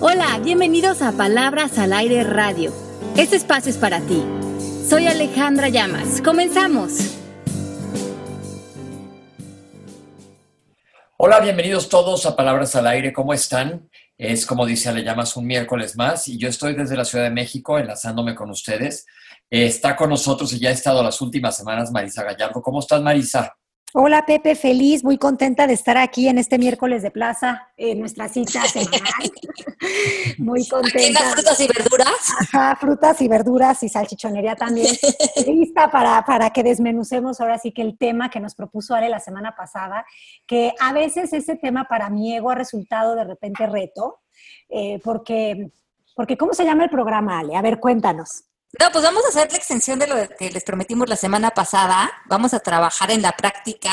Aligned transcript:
Hola, 0.00 0.38
bienvenidos 0.38 1.02
a 1.02 1.10
Palabras 1.10 1.76
al 1.76 1.92
Aire 1.92 2.22
Radio. 2.22 2.72
Este 3.16 3.34
espacio 3.34 3.68
es 3.68 3.78
para 3.78 4.00
ti. 4.00 4.24
Soy 4.88 5.08
Alejandra 5.08 5.70
Llamas. 5.70 6.22
Comenzamos. 6.22 6.92
Hola, 11.16 11.40
bienvenidos 11.40 11.88
todos 11.88 12.26
a 12.26 12.36
Palabras 12.36 12.76
al 12.76 12.86
Aire. 12.86 13.12
¿Cómo 13.12 13.34
están? 13.34 13.90
Es 14.16 14.46
como 14.46 14.66
dice 14.66 14.88
Ale 14.88 15.02
Llamas, 15.02 15.36
un 15.36 15.48
miércoles 15.48 15.96
más 15.96 16.28
y 16.28 16.38
yo 16.38 16.48
estoy 16.48 16.76
desde 16.76 16.96
la 16.96 17.04
Ciudad 17.04 17.24
de 17.24 17.30
México 17.30 17.76
enlazándome 17.76 18.36
con 18.36 18.50
ustedes. 18.50 19.04
está 19.50 19.96
con 19.96 20.10
nosotros 20.10 20.52
y 20.52 20.60
ya 20.60 20.68
ha 20.68 20.74
estado 20.74 21.02
las 21.02 21.20
últimas 21.20 21.56
semanas 21.56 21.90
Marisa 21.90 22.22
Gallardo. 22.22 22.62
¿Cómo 22.62 22.78
estás, 22.78 23.02
Marisa? 23.02 23.57
Hola 23.94 24.26
Pepe, 24.26 24.54
feliz, 24.54 25.02
muy 25.02 25.16
contenta 25.16 25.66
de 25.66 25.72
estar 25.72 25.96
aquí 25.96 26.28
en 26.28 26.36
este 26.36 26.58
miércoles 26.58 27.02
de 27.02 27.10
plaza, 27.10 27.68
en 27.78 27.98
nuestra 28.00 28.28
cita 28.28 28.62
semanal. 28.64 29.32
muy 30.38 30.68
contenta. 30.68 31.20
frutas 31.32 31.58
y 31.58 31.66
verduras? 31.66 32.34
Ajá, 32.38 32.76
frutas 32.76 33.22
y 33.22 33.28
verduras 33.28 33.82
y 33.82 33.88
salchichonería 33.88 34.56
también. 34.56 34.94
Lista 35.46 35.90
para, 35.90 36.22
para 36.26 36.50
que 36.50 36.62
desmenucemos 36.62 37.40
ahora 37.40 37.58
sí 37.58 37.72
que 37.72 37.80
el 37.80 37.96
tema 37.96 38.28
que 38.28 38.40
nos 38.40 38.54
propuso 38.54 38.94
Ale 38.94 39.08
la 39.08 39.20
semana 39.20 39.56
pasada, 39.56 40.04
que 40.46 40.74
a 40.78 40.92
veces 40.92 41.32
ese 41.32 41.56
tema 41.56 41.84
para 41.84 42.10
mi 42.10 42.36
ego 42.36 42.50
ha 42.50 42.54
resultado 42.54 43.14
de 43.14 43.24
repente 43.24 43.66
reto, 43.66 44.18
eh, 44.68 45.00
porque, 45.02 45.70
porque 46.14 46.36
¿cómo 46.36 46.52
se 46.52 46.66
llama 46.66 46.84
el 46.84 46.90
programa, 46.90 47.38
Ale? 47.38 47.56
A 47.56 47.62
ver, 47.62 47.80
cuéntanos. 47.80 48.47
No, 48.78 48.92
pues 48.92 49.02
vamos 49.02 49.24
a 49.24 49.28
hacer 49.28 49.50
la 49.50 49.56
extensión 49.56 49.98
de 49.98 50.06
lo 50.06 50.16
que 50.36 50.50
les 50.50 50.62
prometimos 50.62 51.08
la 51.08 51.16
semana 51.16 51.50
pasada. 51.50 52.10
Vamos 52.26 52.52
a 52.52 52.60
trabajar 52.60 53.10
en 53.10 53.22
la 53.22 53.32
práctica 53.32 53.90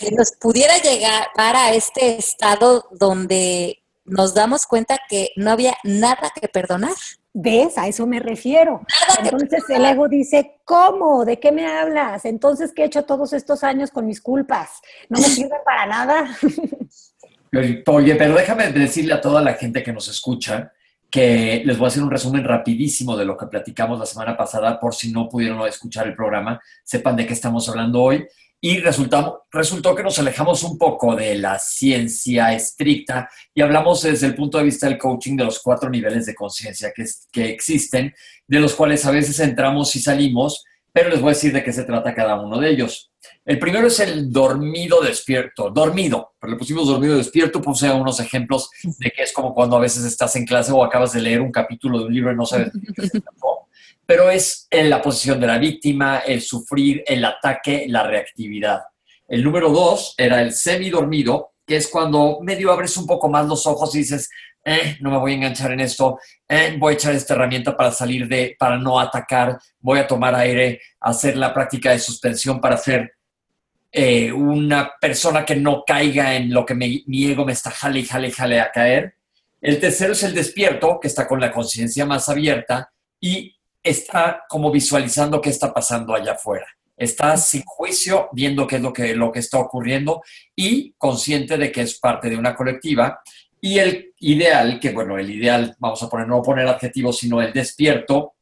que 0.00 0.10
nos 0.12 0.32
pudiera 0.32 0.78
llegar 0.78 1.28
para 1.34 1.72
este 1.72 2.16
estado 2.16 2.88
donde 2.92 3.82
nos 4.06 4.34
damos 4.34 4.66
cuenta 4.66 4.98
que 5.08 5.30
no 5.36 5.50
había 5.50 5.76
nada 5.84 6.32
que 6.40 6.48
perdonar. 6.48 6.94
¿Ves? 7.34 7.76
A 7.76 7.86
eso 7.86 8.06
me 8.06 8.18
refiero. 8.18 8.80
Entonces 9.22 9.62
el 9.68 9.84
ego 9.84 10.08
dice, 10.08 10.58
¿cómo? 10.64 11.26
¿De 11.26 11.38
qué 11.38 11.52
me 11.52 11.66
hablas? 11.66 12.24
Entonces, 12.24 12.72
¿qué 12.74 12.82
he 12.82 12.86
hecho 12.86 13.04
todos 13.04 13.34
estos 13.34 13.62
años 13.62 13.90
con 13.90 14.06
mis 14.06 14.22
culpas? 14.22 14.80
¿No 15.10 15.18
me 15.20 15.24
sirven 15.24 15.60
para 15.62 15.84
nada? 15.84 16.34
Oye, 17.86 18.14
pero 18.14 18.34
déjame 18.34 18.72
decirle 18.72 19.12
a 19.12 19.20
toda 19.20 19.42
la 19.42 19.52
gente 19.52 19.82
que 19.82 19.92
nos 19.92 20.08
escucha 20.08 20.72
que 21.16 21.62
les 21.64 21.78
voy 21.78 21.86
a 21.86 21.88
hacer 21.88 22.02
un 22.02 22.10
resumen 22.10 22.44
rapidísimo 22.44 23.16
de 23.16 23.24
lo 23.24 23.38
que 23.38 23.46
platicamos 23.46 23.98
la 23.98 24.04
semana 24.04 24.36
pasada, 24.36 24.78
por 24.78 24.94
si 24.94 25.10
no 25.10 25.30
pudieron 25.30 25.66
escuchar 25.66 26.06
el 26.06 26.14
programa, 26.14 26.60
sepan 26.84 27.16
de 27.16 27.26
qué 27.26 27.32
estamos 27.32 27.66
hablando 27.70 28.02
hoy. 28.02 28.26
Y 28.60 28.80
resultó, 28.80 29.46
que 29.50 30.02
nos 30.02 30.18
alejamos 30.18 30.62
un 30.62 30.76
poco 30.76 31.16
de 31.16 31.36
la 31.36 31.58
ciencia 31.58 32.52
estricta 32.52 33.30
y 33.54 33.62
hablamos 33.62 34.02
desde 34.02 34.26
el 34.26 34.34
punto 34.34 34.58
de 34.58 34.64
vista 34.64 34.88
del 34.88 34.98
coaching 34.98 35.38
de 35.38 35.44
los 35.44 35.60
cuatro 35.60 35.88
niveles 35.88 36.26
de 36.26 36.34
conciencia 36.34 36.92
que, 36.94 37.06
que 37.32 37.48
existen, 37.48 38.14
de 38.46 38.60
los 38.60 38.74
cuales 38.74 39.06
a 39.06 39.10
veces 39.10 39.40
entramos 39.40 39.96
y 39.96 40.00
salimos, 40.00 40.66
pero 40.92 41.08
les 41.08 41.22
voy 41.22 41.30
a 41.30 41.32
decir 41.32 41.54
de 41.54 41.64
qué 41.64 41.72
se 41.72 41.84
trata 41.84 42.14
cada 42.14 42.38
uno 42.38 42.58
de 42.58 42.68
ellos. 42.68 43.10
El 43.46 43.60
primero 43.60 43.86
es 43.86 44.00
el 44.00 44.32
dormido 44.32 45.00
despierto, 45.00 45.70
dormido, 45.70 46.34
pero 46.40 46.54
le 46.54 46.58
pusimos 46.58 46.88
dormido 46.88 47.16
despierto, 47.16 47.62
puse 47.62 47.88
unos 47.88 48.18
ejemplos 48.18 48.68
de 48.98 49.12
que 49.12 49.22
es 49.22 49.32
como 49.32 49.54
cuando 49.54 49.76
a 49.76 49.80
veces 49.80 50.04
estás 50.04 50.34
en 50.34 50.44
clase 50.44 50.72
o 50.72 50.82
acabas 50.82 51.12
de 51.12 51.20
leer 51.20 51.40
un 51.40 51.52
capítulo 51.52 52.00
de 52.00 52.06
un 52.06 52.12
libro 52.12 52.32
y 52.32 52.36
no 52.36 52.44
sabes 52.44 52.72
qué 52.72 53.20
pero 54.04 54.30
es 54.30 54.66
en 54.70 54.90
la 54.90 55.00
posición 55.00 55.40
de 55.40 55.46
la 55.46 55.58
víctima, 55.58 56.18
el 56.18 56.40
sufrir, 56.40 57.04
el 57.06 57.24
ataque, 57.24 57.86
la 57.88 58.04
reactividad. 58.04 58.82
El 59.28 59.42
número 59.42 59.70
dos 59.70 60.14
era 60.16 60.42
el 60.42 60.52
semidormido, 60.52 61.54
que 61.66 61.76
es 61.76 61.88
cuando 61.88 62.38
medio 62.40 62.70
abres 62.72 62.96
un 62.96 63.06
poco 63.06 63.28
más 63.28 63.46
los 63.46 63.66
ojos 63.66 63.94
y 63.94 63.98
dices, 63.98 64.28
eh, 64.64 64.96
no 65.00 65.10
me 65.10 65.18
voy 65.18 65.32
a 65.32 65.34
enganchar 65.34 65.72
en 65.72 65.80
esto, 65.80 66.18
eh, 66.48 66.76
voy 66.78 66.92
a 66.92 66.94
echar 66.94 67.14
esta 67.14 67.34
herramienta 67.34 67.76
para 67.76 67.90
salir 67.90 68.28
de, 68.28 68.56
para 68.58 68.78
no 68.78 68.98
atacar, 68.98 69.58
voy 69.80 69.98
a 69.98 70.06
tomar 70.06 70.34
aire, 70.34 70.80
hacer 71.00 71.36
la 71.36 71.52
práctica 71.52 71.90
de 71.90 71.98
suspensión 71.98 72.60
para 72.60 72.76
hacer 72.76 73.12
eh, 73.98 74.30
una 74.30 74.92
persona 75.00 75.42
que 75.42 75.56
no 75.56 75.82
caiga 75.82 76.34
en 76.34 76.52
lo 76.52 76.66
que 76.66 76.74
mi 76.74 77.30
ego 77.30 77.46
me 77.46 77.54
está 77.54 77.70
jale 77.70 78.00
y 78.00 78.04
jale 78.04 78.30
jale 78.30 78.60
a 78.60 78.70
caer. 78.70 79.14
El 79.58 79.80
tercero 79.80 80.12
es 80.12 80.22
el 80.22 80.34
despierto, 80.34 81.00
que 81.00 81.08
está 81.08 81.26
con 81.26 81.40
la 81.40 81.50
conciencia 81.50 82.04
más 82.04 82.28
abierta 82.28 82.92
y 83.18 83.56
está 83.82 84.44
como 84.50 84.70
visualizando 84.70 85.40
qué 85.40 85.48
está 85.48 85.72
pasando 85.72 86.14
allá 86.14 86.32
afuera. 86.32 86.66
Está 86.94 87.38
sin 87.38 87.62
juicio, 87.64 88.28
viendo 88.32 88.66
qué 88.66 88.76
es 88.76 88.82
lo 88.82 88.92
que, 88.92 89.14
lo 89.14 89.32
que 89.32 89.38
está 89.38 89.58
ocurriendo 89.58 90.22
y 90.54 90.92
consciente 90.98 91.56
de 91.56 91.72
que 91.72 91.80
es 91.80 91.98
parte 91.98 92.28
de 92.28 92.36
una 92.36 92.54
colectiva. 92.54 93.22
Y 93.62 93.78
el 93.78 94.12
ideal, 94.20 94.78
que 94.78 94.92
bueno, 94.92 95.18
el 95.18 95.30
ideal, 95.30 95.74
vamos 95.78 96.02
a 96.02 96.10
poner, 96.10 96.28
no 96.28 96.42
poner 96.42 96.68
adjetivos, 96.68 97.18
sino 97.18 97.40
el 97.40 97.54
despierto, 97.54 98.34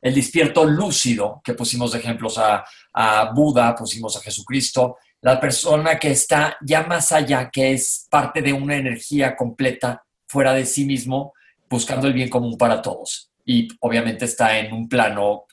el 0.00 0.14
despierto 0.14 0.64
lúcido, 0.64 1.40
que 1.42 1.54
pusimos 1.54 1.92
de 1.92 1.98
ejemplos 1.98 2.38
a, 2.38 2.64
a 2.92 3.32
Buda, 3.32 3.74
pusimos 3.74 4.16
a 4.16 4.20
Jesucristo, 4.20 4.96
la 5.20 5.40
persona 5.40 5.98
que 5.98 6.12
está 6.12 6.56
ya 6.60 6.84
más 6.84 7.10
allá, 7.12 7.50
que 7.50 7.72
es 7.72 8.06
parte 8.08 8.40
de 8.40 8.52
una 8.52 8.76
energía 8.76 9.34
completa 9.34 10.04
fuera 10.28 10.52
de 10.52 10.64
sí 10.64 10.84
mismo, 10.84 11.32
buscando 11.68 12.06
el 12.06 12.12
bien 12.12 12.28
común 12.28 12.56
para 12.56 12.80
todos. 12.80 13.30
Y 13.44 13.68
obviamente 13.80 14.26
está 14.26 14.58
en 14.58 14.72
un 14.72 14.88
plano 14.88 15.46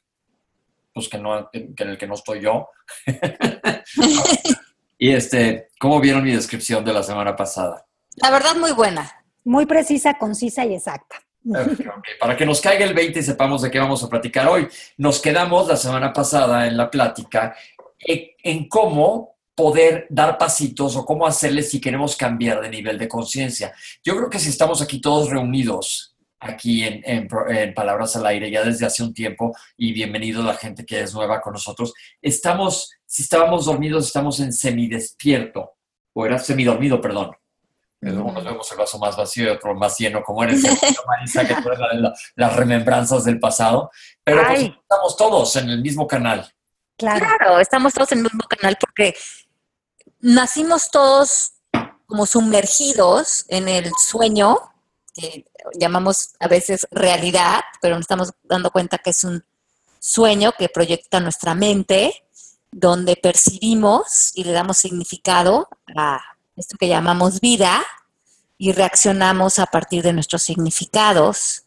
pues 0.93 1.09
que, 1.09 1.17
no, 1.17 1.49
en 1.51 1.73
el 1.77 1.97
que 1.97 2.07
no 2.07 2.13
estoy 2.13 2.41
yo. 2.41 2.69
y 4.97 5.11
este, 5.11 5.69
¿cómo 5.77 5.99
vieron 5.99 6.23
mi 6.23 6.31
descripción 6.31 6.85
de 6.85 6.93
la 6.93 7.03
semana 7.03 7.35
pasada? 7.35 7.85
La 8.15 8.31
verdad, 8.31 8.55
muy 8.55 8.71
buena. 8.71 9.11
Muy 9.43 9.65
precisa, 9.65 10.17
concisa 10.17 10.65
y 10.65 10.73
exacta. 10.73 11.17
Para 12.19 12.35
que 12.35 12.45
nos 12.45 12.59
caiga 12.61 12.85
el 12.85 12.93
20 12.93 13.19
y 13.19 13.23
sepamos 13.23 13.61
de 13.61 13.69
qué 13.69 13.79
vamos 13.79 14.03
a 14.03 14.09
platicar 14.09 14.47
hoy, 14.47 14.67
nos 14.97 15.21
quedamos 15.21 15.67
la 15.67 15.77
semana 15.77 16.11
pasada 16.11 16.67
en 16.67 16.75
la 16.75 16.89
plática 16.89 17.55
en, 17.99 18.67
cómo 18.67 19.35
poder 19.53 20.07
dar 20.09 20.37
pasitos 20.37 20.95
o 20.95 21.05
cómo 21.05 21.25
hacerle 21.25 21.61
si 21.63 21.79
queremos 21.79 22.15
cambiar 22.15 22.61
de 22.61 22.69
nivel 22.69 22.97
de 22.97 23.07
conciencia. 23.07 23.73
Yo 24.03 24.15
creo 24.15 24.29
que 24.29 24.39
si 24.39 24.49
estamos 24.49 24.81
aquí 24.81 24.99
todos 24.99 25.29
reunidos, 25.29 26.15
aquí 26.39 26.83
en, 26.83 27.27
Palabras 27.73 28.15
al 28.15 28.25
Aire, 28.25 28.51
ya 28.51 28.63
desde 28.63 28.85
hace 28.85 29.03
un 29.03 29.13
tiempo, 29.13 29.55
y 29.77 29.93
bienvenido 29.93 30.43
la 30.43 30.55
gente 30.55 30.85
que 30.85 31.01
es 31.01 31.13
nueva 31.13 31.41
con 31.41 31.53
nosotros, 31.53 31.93
estamos, 32.21 32.91
si 33.05 33.23
estábamos 33.23 33.65
dormidos, 33.65 34.07
estamos 34.07 34.39
en 34.39 34.51
semidespierto, 34.51 35.73
o 36.13 36.25
era 36.25 36.37
semidormido, 36.37 36.99
perdón 36.99 37.31
nos 38.13 38.43
vemos 38.43 38.71
el 38.71 38.77
vaso 38.77 38.99
más 38.99 39.15
vacío 39.15 39.45
y 39.45 39.49
otro 39.49 39.73
más 39.73 39.97
lleno, 39.97 40.21
como 40.23 40.43
eres, 40.43 40.61
Marisa, 41.07 41.45
que 41.47 41.55
tú 41.55 41.69
las 42.35 42.55
remembranzas 42.55 43.23
del 43.23 43.39
pasado. 43.39 43.89
Pero 44.23 44.43
pues, 44.45 44.61
estamos 44.61 45.17
todos 45.17 45.55
en 45.55 45.69
el 45.69 45.81
mismo 45.81 46.05
canal. 46.07 46.51
Claro. 46.97 47.59
estamos 47.59 47.93
todos 47.93 48.11
en 48.13 48.19
el 48.19 48.23
mismo 48.25 48.47
canal 48.47 48.77
porque 48.79 49.15
nacimos 50.19 50.91
todos 50.91 51.53
como 52.05 52.25
sumergidos 52.25 53.45
en 53.49 53.67
el 53.67 53.91
sueño, 53.97 54.57
que 55.13 55.45
llamamos 55.73 56.35
a 56.39 56.47
veces 56.47 56.87
realidad, 56.91 57.61
pero 57.81 57.95
nos 57.95 58.03
estamos 58.03 58.31
dando 58.43 58.69
cuenta 58.71 58.99
que 58.99 59.09
es 59.09 59.23
un 59.23 59.43
sueño 59.99 60.53
que 60.57 60.69
proyecta 60.69 61.19
nuestra 61.19 61.55
mente, 61.55 62.23
donde 62.71 63.15
percibimos 63.15 64.31
y 64.35 64.43
le 64.43 64.51
damos 64.51 64.77
significado 64.77 65.67
a 65.95 66.34
esto 66.55 66.77
que 66.77 66.87
llamamos 66.87 67.39
vida, 67.39 67.83
y 68.57 68.71
reaccionamos 68.71 69.59
a 69.59 69.65
partir 69.65 70.03
de 70.03 70.13
nuestros 70.13 70.43
significados. 70.43 71.63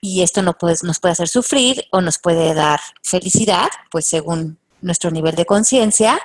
Y 0.00 0.22
esto 0.22 0.42
no 0.42 0.54
puede, 0.54 0.76
nos 0.82 0.98
puede 0.98 1.12
hacer 1.12 1.28
sufrir 1.28 1.84
o 1.90 2.00
nos 2.00 2.18
puede 2.18 2.54
dar 2.54 2.80
felicidad, 3.02 3.68
pues 3.90 4.06
según 4.06 4.58
nuestro 4.80 5.10
nivel 5.10 5.34
de 5.34 5.46
conciencia. 5.46 6.20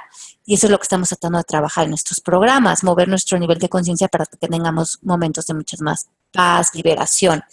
Y 0.45 0.55
eso 0.55 0.67
es 0.67 0.71
lo 0.71 0.79
que 0.79 0.83
estamos 0.83 1.09
tratando 1.09 1.37
de 1.37 1.43
trabajar 1.43 1.85
en 1.85 1.93
estos 1.93 2.19
programas, 2.19 2.83
mover 2.83 3.07
nuestro 3.07 3.37
nivel 3.37 3.59
de 3.59 3.69
conciencia 3.69 4.07
para 4.07 4.25
que 4.25 4.47
tengamos 4.47 4.99
momentos 5.03 5.45
de 5.45 5.53
mucha 5.53 5.77
más 5.81 6.07
paz, 6.33 6.73
liberación. 6.73 7.43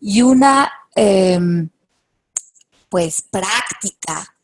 Y 0.00 0.22
una, 0.22 0.70
em, 0.94 1.68
pues, 2.88 3.22
práctica 3.22 4.35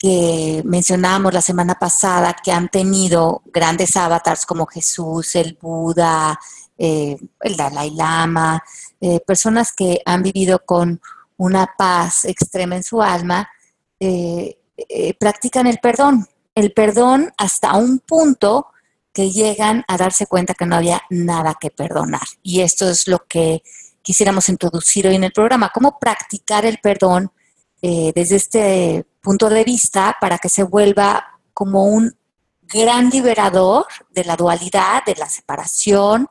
que 0.00 0.62
mencionábamos 0.64 1.34
la 1.34 1.42
semana 1.42 1.74
pasada, 1.74 2.34
que 2.42 2.50
han 2.50 2.70
tenido 2.70 3.42
grandes 3.44 3.94
avatars 3.96 4.46
como 4.46 4.64
Jesús, 4.64 5.34
el 5.34 5.58
Buda, 5.60 6.40
eh, 6.78 7.18
el 7.40 7.54
Dalai 7.54 7.90
Lama, 7.90 8.64
eh, 8.98 9.20
personas 9.20 9.74
que 9.74 10.00
han 10.06 10.22
vivido 10.22 10.64
con 10.64 11.02
una 11.36 11.74
paz 11.76 12.24
extrema 12.24 12.76
en 12.76 12.82
su 12.82 13.02
alma, 13.02 13.46
eh, 14.00 14.56
practican 15.18 15.66
el 15.66 15.76
perdón. 15.80 16.26
El 16.54 16.72
perdón 16.72 17.30
hasta 17.36 17.76
un 17.76 17.98
punto 17.98 18.68
que 19.12 19.30
llegan 19.30 19.84
a 19.86 19.98
darse 19.98 20.26
cuenta 20.26 20.54
que 20.54 20.64
no 20.64 20.76
había 20.76 21.02
nada 21.10 21.58
que 21.60 21.70
perdonar. 21.70 22.26
Y 22.42 22.62
esto 22.62 22.88
es 22.88 23.06
lo 23.06 23.26
que 23.26 23.62
quisiéramos 24.00 24.48
introducir 24.48 25.06
hoy 25.06 25.16
en 25.16 25.24
el 25.24 25.32
programa, 25.32 25.70
cómo 25.74 25.98
practicar 25.98 26.64
el 26.64 26.78
perdón 26.78 27.30
desde 27.82 28.36
este 28.36 29.06
punto 29.20 29.48
de 29.48 29.64
vista 29.64 30.16
para 30.20 30.38
que 30.38 30.48
se 30.48 30.62
vuelva 30.62 31.40
como 31.52 31.84
un 31.84 32.16
gran 32.62 33.10
liberador 33.10 33.86
de 34.10 34.24
la 34.24 34.36
dualidad, 34.36 35.04
de 35.04 35.14
la 35.16 35.28
separación, 35.28 36.28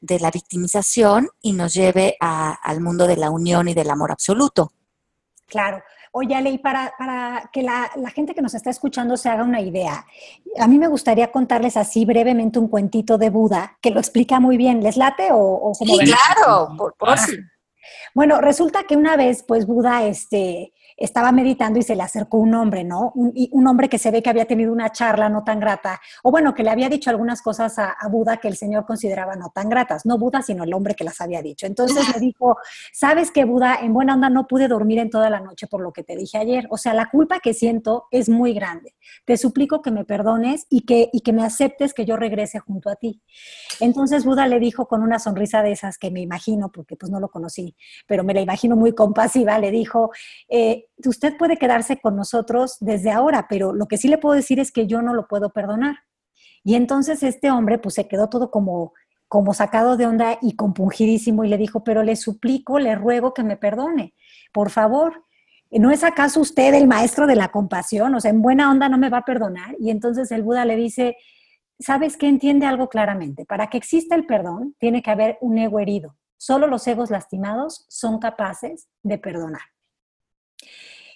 de 0.00 0.18
la 0.18 0.30
victimización 0.30 1.28
y 1.40 1.52
nos 1.52 1.72
lleve 1.72 2.16
al 2.20 2.80
mundo 2.80 3.06
de 3.06 3.16
la 3.16 3.30
unión 3.30 3.68
y 3.68 3.74
del 3.74 3.90
amor 3.90 4.10
absoluto. 4.10 4.72
Claro. 5.46 5.82
Oye, 6.14 6.34
Ale, 6.34 6.50
y 6.50 6.58
para, 6.58 6.92
para 6.98 7.48
que 7.52 7.62
la, 7.62 7.90
gente 8.14 8.34
que 8.34 8.42
nos 8.42 8.52
está 8.52 8.68
escuchando 8.68 9.16
se 9.16 9.30
haga 9.30 9.44
una 9.44 9.62
idea, 9.62 10.04
a 10.58 10.68
mí 10.68 10.78
me 10.78 10.88
gustaría 10.88 11.32
contarles 11.32 11.78
así 11.78 12.04
brevemente 12.04 12.58
un 12.58 12.68
cuentito 12.68 13.16
de 13.16 13.30
Buda 13.30 13.78
que 13.80 13.90
lo 13.90 13.98
explica 13.98 14.38
muy 14.38 14.58
bien. 14.58 14.82
¿Les 14.82 14.98
late 14.98 15.28
o, 15.32 15.72
sí, 15.74 15.86
claro, 15.86 16.74
por, 16.76 16.94
por 16.96 17.16
Bueno, 18.14 18.42
resulta 18.42 18.84
que 18.84 18.96
una 18.96 19.16
vez, 19.16 19.42
pues 19.42 19.66
Buda, 19.66 20.04
este, 20.04 20.74
estaba 21.02 21.32
meditando 21.32 21.80
y 21.80 21.82
se 21.82 21.96
le 21.96 22.02
acercó 22.02 22.38
un 22.38 22.54
hombre, 22.54 22.84
¿no? 22.84 23.10
Un, 23.16 23.32
un, 23.50 23.66
hombre 23.66 23.88
que 23.88 23.98
se 23.98 24.10
ve 24.12 24.22
que 24.22 24.30
había 24.30 24.44
tenido 24.44 24.72
una 24.72 24.92
charla 24.92 25.28
no 25.28 25.42
tan 25.42 25.58
grata, 25.58 26.00
o 26.22 26.30
bueno, 26.30 26.54
que 26.54 26.62
le 26.62 26.70
había 26.70 26.88
dicho 26.88 27.10
algunas 27.10 27.42
cosas 27.42 27.78
a, 27.78 27.96
Buda 28.08 28.36
que 28.36 28.48
el 28.48 28.56
Señor 28.56 28.84
consideraba 28.86 29.34
no 29.34 29.50
tan 29.54 29.68
gratas, 29.68 30.06
no 30.06 30.18
Buda, 30.18 30.42
sino 30.42 30.64
el 30.64 30.74
hombre 30.74 30.94
que 30.94 31.02
las 31.02 31.20
había 31.20 31.42
dicho. 31.42 31.66
Entonces 31.66 32.06
le 32.14 32.20
dijo, 32.20 32.56
sabes 32.92 33.30
que 33.30 33.44
Buda, 33.44 33.78
en 33.82 33.92
buena 33.92 34.14
onda 34.14 34.30
no 34.30 34.46
pude 34.46 34.68
dormir 34.68 34.98
en 34.98 35.10
toda 35.10 35.28
la 35.28 35.40
noche 35.40 35.66
por 35.66 35.80
lo 35.80 35.92
que 35.92 36.04
te 36.04 36.14
dije 36.14 36.38
ayer, 36.38 36.66
o 36.70 36.76
sea, 36.76 36.94
la 36.94 37.10
culpa 37.10 37.40
que 37.40 37.52
siento 37.52 38.06
es 38.10 38.28
muy 38.28 38.54
grande. 38.54 38.94
Te 39.24 39.36
suplico 39.36 39.82
que 39.82 39.90
me 39.90 40.04
perdones 40.04 40.66
y 40.70 40.82
que, 40.82 41.10
y 41.12 41.20
que 41.20 41.32
me 41.32 41.44
aceptes 41.44 41.94
que 41.94 42.04
yo 42.04 42.16
regrese 42.16 42.60
junto 42.60 42.90
a 42.90 42.96
ti. 42.96 43.22
Entonces 43.80 44.24
Buda 44.24 44.46
le 44.46 44.60
dijo 44.60 44.86
con 44.86 45.02
una 45.02 45.18
sonrisa 45.18 45.62
de 45.62 45.72
esas 45.72 45.98
que 45.98 46.10
me 46.10 46.20
imagino, 46.20 46.70
porque 46.70 46.96
pues 46.96 47.10
no 47.10 47.18
lo 47.18 47.28
conocí, 47.28 47.74
pero 48.06 48.22
me 48.22 48.34
la 48.34 48.40
imagino 48.40 48.76
muy 48.76 48.94
compasiva, 48.94 49.58
le 49.58 49.70
dijo, 49.70 50.10
eh, 50.48 50.86
usted 51.08 51.36
puede 51.36 51.56
quedarse 51.56 52.00
con 52.00 52.16
nosotros 52.16 52.76
desde 52.80 53.10
ahora, 53.10 53.46
pero 53.48 53.72
lo 53.72 53.86
que 53.86 53.98
sí 53.98 54.08
le 54.08 54.18
puedo 54.18 54.34
decir 54.34 54.60
es 54.60 54.72
que 54.72 54.86
yo 54.86 55.02
no 55.02 55.14
lo 55.14 55.26
puedo 55.26 55.50
perdonar. 55.50 55.96
Y 56.64 56.74
entonces 56.74 57.22
este 57.22 57.50
hombre 57.50 57.78
pues 57.78 57.94
se 57.94 58.08
quedó 58.08 58.28
todo 58.28 58.50
como, 58.50 58.92
como 59.28 59.54
sacado 59.54 59.96
de 59.96 60.06
onda 60.06 60.38
y 60.40 60.56
compungidísimo 60.56 61.44
y 61.44 61.48
le 61.48 61.58
dijo, 61.58 61.84
pero 61.84 62.02
le 62.02 62.16
suplico, 62.16 62.78
le 62.78 62.94
ruego 62.94 63.34
que 63.34 63.42
me 63.42 63.56
perdone, 63.56 64.14
por 64.52 64.70
favor. 64.70 65.24
¿No 65.70 65.90
es 65.90 66.04
acaso 66.04 66.40
usted 66.40 66.74
el 66.74 66.86
maestro 66.86 67.26
de 67.26 67.34
la 67.34 67.48
compasión? 67.48 68.14
O 68.14 68.20
sea, 68.20 68.30
en 68.30 68.42
buena 68.42 68.70
onda 68.70 68.90
no 68.90 68.98
me 68.98 69.08
va 69.08 69.18
a 69.18 69.24
perdonar. 69.24 69.74
Y 69.78 69.90
entonces 69.90 70.30
el 70.30 70.42
Buda 70.42 70.66
le 70.66 70.76
dice, 70.76 71.16
¿sabes 71.78 72.18
qué? 72.18 72.28
Entiende 72.28 72.66
algo 72.66 72.90
claramente. 72.90 73.46
Para 73.46 73.68
que 73.68 73.78
exista 73.78 74.14
el 74.14 74.26
perdón, 74.26 74.76
tiene 74.78 75.02
que 75.02 75.10
haber 75.10 75.38
un 75.40 75.56
ego 75.56 75.80
herido. 75.80 76.16
Solo 76.36 76.66
los 76.66 76.86
egos 76.86 77.10
lastimados 77.10 77.86
son 77.88 78.18
capaces 78.18 78.88
de 79.02 79.16
perdonar. 79.16 79.62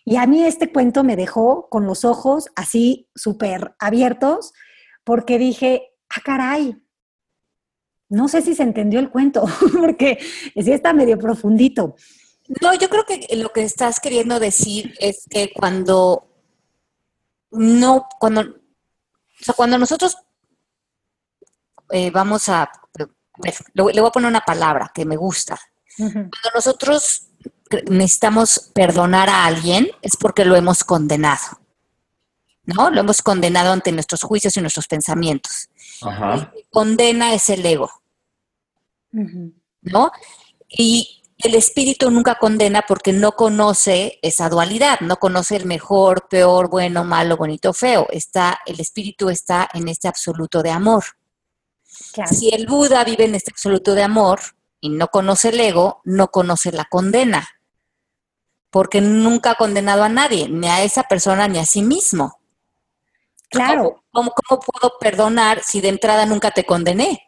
Y 0.04 0.16
a 0.16 0.26
mí 0.26 0.44
este 0.44 0.72
cuento 0.72 1.02
me 1.02 1.16
dejó 1.16 1.68
con 1.68 1.86
los 1.86 2.04
ojos 2.04 2.46
así 2.54 3.08
súper 3.14 3.74
abiertos 3.78 4.52
porque 5.04 5.38
dije, 5.38 5.90
ah, 6.08 6.20
caray, 6.24 6.76
no 8.08 8.28
sé 8.28 8.42
si 8.42 8.54
se 8.54 8.62
entendió 8.62 9.00
el 9.00 9.10
cuento, 9.10 9.44
porque 9.80 10.18
sí 10.54 10.72
está 10.72 10.92
medio 10.92 11.18
profundito. 11.18 11.96
No, 12.62 12.72
yo 12.74 12.88
creo 12.88 13.04
que 13.04 13.26
lo 13.36 13.52
que 13.52 13.62
estás 13.62 13.98
queriendo 13.98 14.38
decir 14.38 14.94
es 15.00 15.26
que 15.28 15.50
cuando 15.52 16.28
no, 17.50 18.06
cuando, 18.20 18.42
o 18.42 19.44
sea, 19.44 19.54
cuando 19.54 19.78
nosotros 19.78 20.16
eh, 21.90 22.10
vamos 22.10 22.48
a, 22.48 22.70
le, 23.74 23.82
voy 23.82 24.06
a 24.06 24.10
poner 24.10 24.28
una 24.28 24.40
palabra 24.40 24.90
que 24.94 25.04
me 25.04 25.16
gusta. 25.16 25.58
Cuando 25.96 26.28
nosotros 26.54 27.28
necesitamos 27.88 28.70
perdonar 28.72 29.28
a 29.28 29.46
alguien 29.46 29.88
es 30.02 30.16
porque 30.16 30.44
lo 30.44 30.56
hemos 30.56 30.84
condenado. 30.84 31.60
¿No? 32.64 32.90
Lo 32.90 33.00
hemos 33.00 33.22
condenado 33.22 33.72
ante 33.72 33.92
nuestros 33.92 34.22
juicios 34.22 34.56
y 34.56 34.60
nuestros 34.60 34.88
pensamientos. 34.88 35.68
Ajá. 36.02 36.52
condena 36.70 37.32
es 37.32 37.48
el 37.48 37.64
ego. 37.64 37.90
¿No? 39.12 40.10
Y 40.68 41.22
el 41.38 41.54
espíritu 41.54 42.10
nunca 42.10 42.36
condena 42.36 42.82
porque 42.86 43.12
no 43.12 43.32
conoce 43.32 44.18
esa 44.22 44.48
dualidad, 44.48 45.00
no 45.00 45.16
conoce 45.16 45.56
el 45.56 45.66
mejor, 45.66 46.28
peor, 46.28 46.68
bueno, 46.68 47.04
malo, 47.04 47.36
bonito, 47.36 47.72
feo. 47.72 48.06
Está, 48.10 48.60
el 48.66 48.80
espíritu 48.80 49.30
está 49.30 49.68
en 49.72 49.88
este 49.88 50.08
absoluto 50.08 50.62
de 50.62 50.70
amor. 50.70 51.04
Si 52.26 52.50
el 52.50 52.66
Buda 52.66 53.04
vive 53.04 53.24
en 53.24 53.34
este 53.34 53.50
absoluto 53.50 53.94
de 53.94 54.02
amor 54.02 54.40
y 54.80 54.90
no 54.90 55.08
conoce 55.08 55.50
el 55.50 55.60
ego, 55.60 56.00
no 56.04 56.28
conoce 56.28 56.72
la 56.72 56.84
condena 56.84 57.48
porque 58.76 59.00
nunca 59.00 59.52
ha 59.52 59.54
condenado 59.54 60.04
a 60.04 60.10
nadie, 60.10 60.50
ni 60.50 60.68
a 60.68 60.82
esa 60.82 61.04
persona 61.04 61.48
ni 61.48 61.58
a 61.58 61.64
sí 61.64 61.80
mismo. 61.80 62.38
Claro. 63.48 64.02
¿Cómo, 64.10 64.34
puedo 64.34 64.98
perdonar 65.00 65.62
si 65.62 65.80
de 65.80 65.88
entrada 65.88 66.26
nunca 66.26 66.50
te 66.50 66.64
condené? 66.64 67.22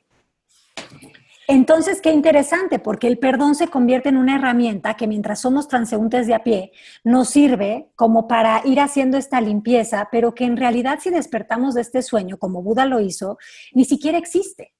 Entonces, 1.46 2.02
qué 2.02 2.10
interesante, 2.10 2.78
porque 2.78 3.06
el 3.06 3.18
perdón 3.18 3.54
se 3.54 3.68
convierte 3.68 4.10
en 4.10 4.18
una 4.18 4.36
herramienta 4.36 4.92
que 4.92 5.06
mientras 5.06 5.40
somos 5.40 5.68
transeúntes 5.68 6.26
de 6.26 6.34
a 6.34 6.44
pie, 6.44 6.72
nos 7.02 7.30
sirve 7.30 7.88
como 7.96 8.28
para 8.28 8.60
ir 8.66 8.78
haciendo 8.78 9.16
esta 9.16 9.40
limpieza, 9.40 10.10
pero 10.12 10.34
que 10.34 10.44
en 10.44 10.58
realidad 10.58 10.98
si 11.00 11.08
despertamos 11.08 11.72
de 11.72 11.80
este 11.80 12.02
sueño, 12.02 12.36
como 12.36 12.62
Buda 12.62 12.84
lo 12.84 13.00
hizo, 13.00 13.38
ni 13.72 13.86
siquiera 13.86 14.18
existe. 14.18 14.74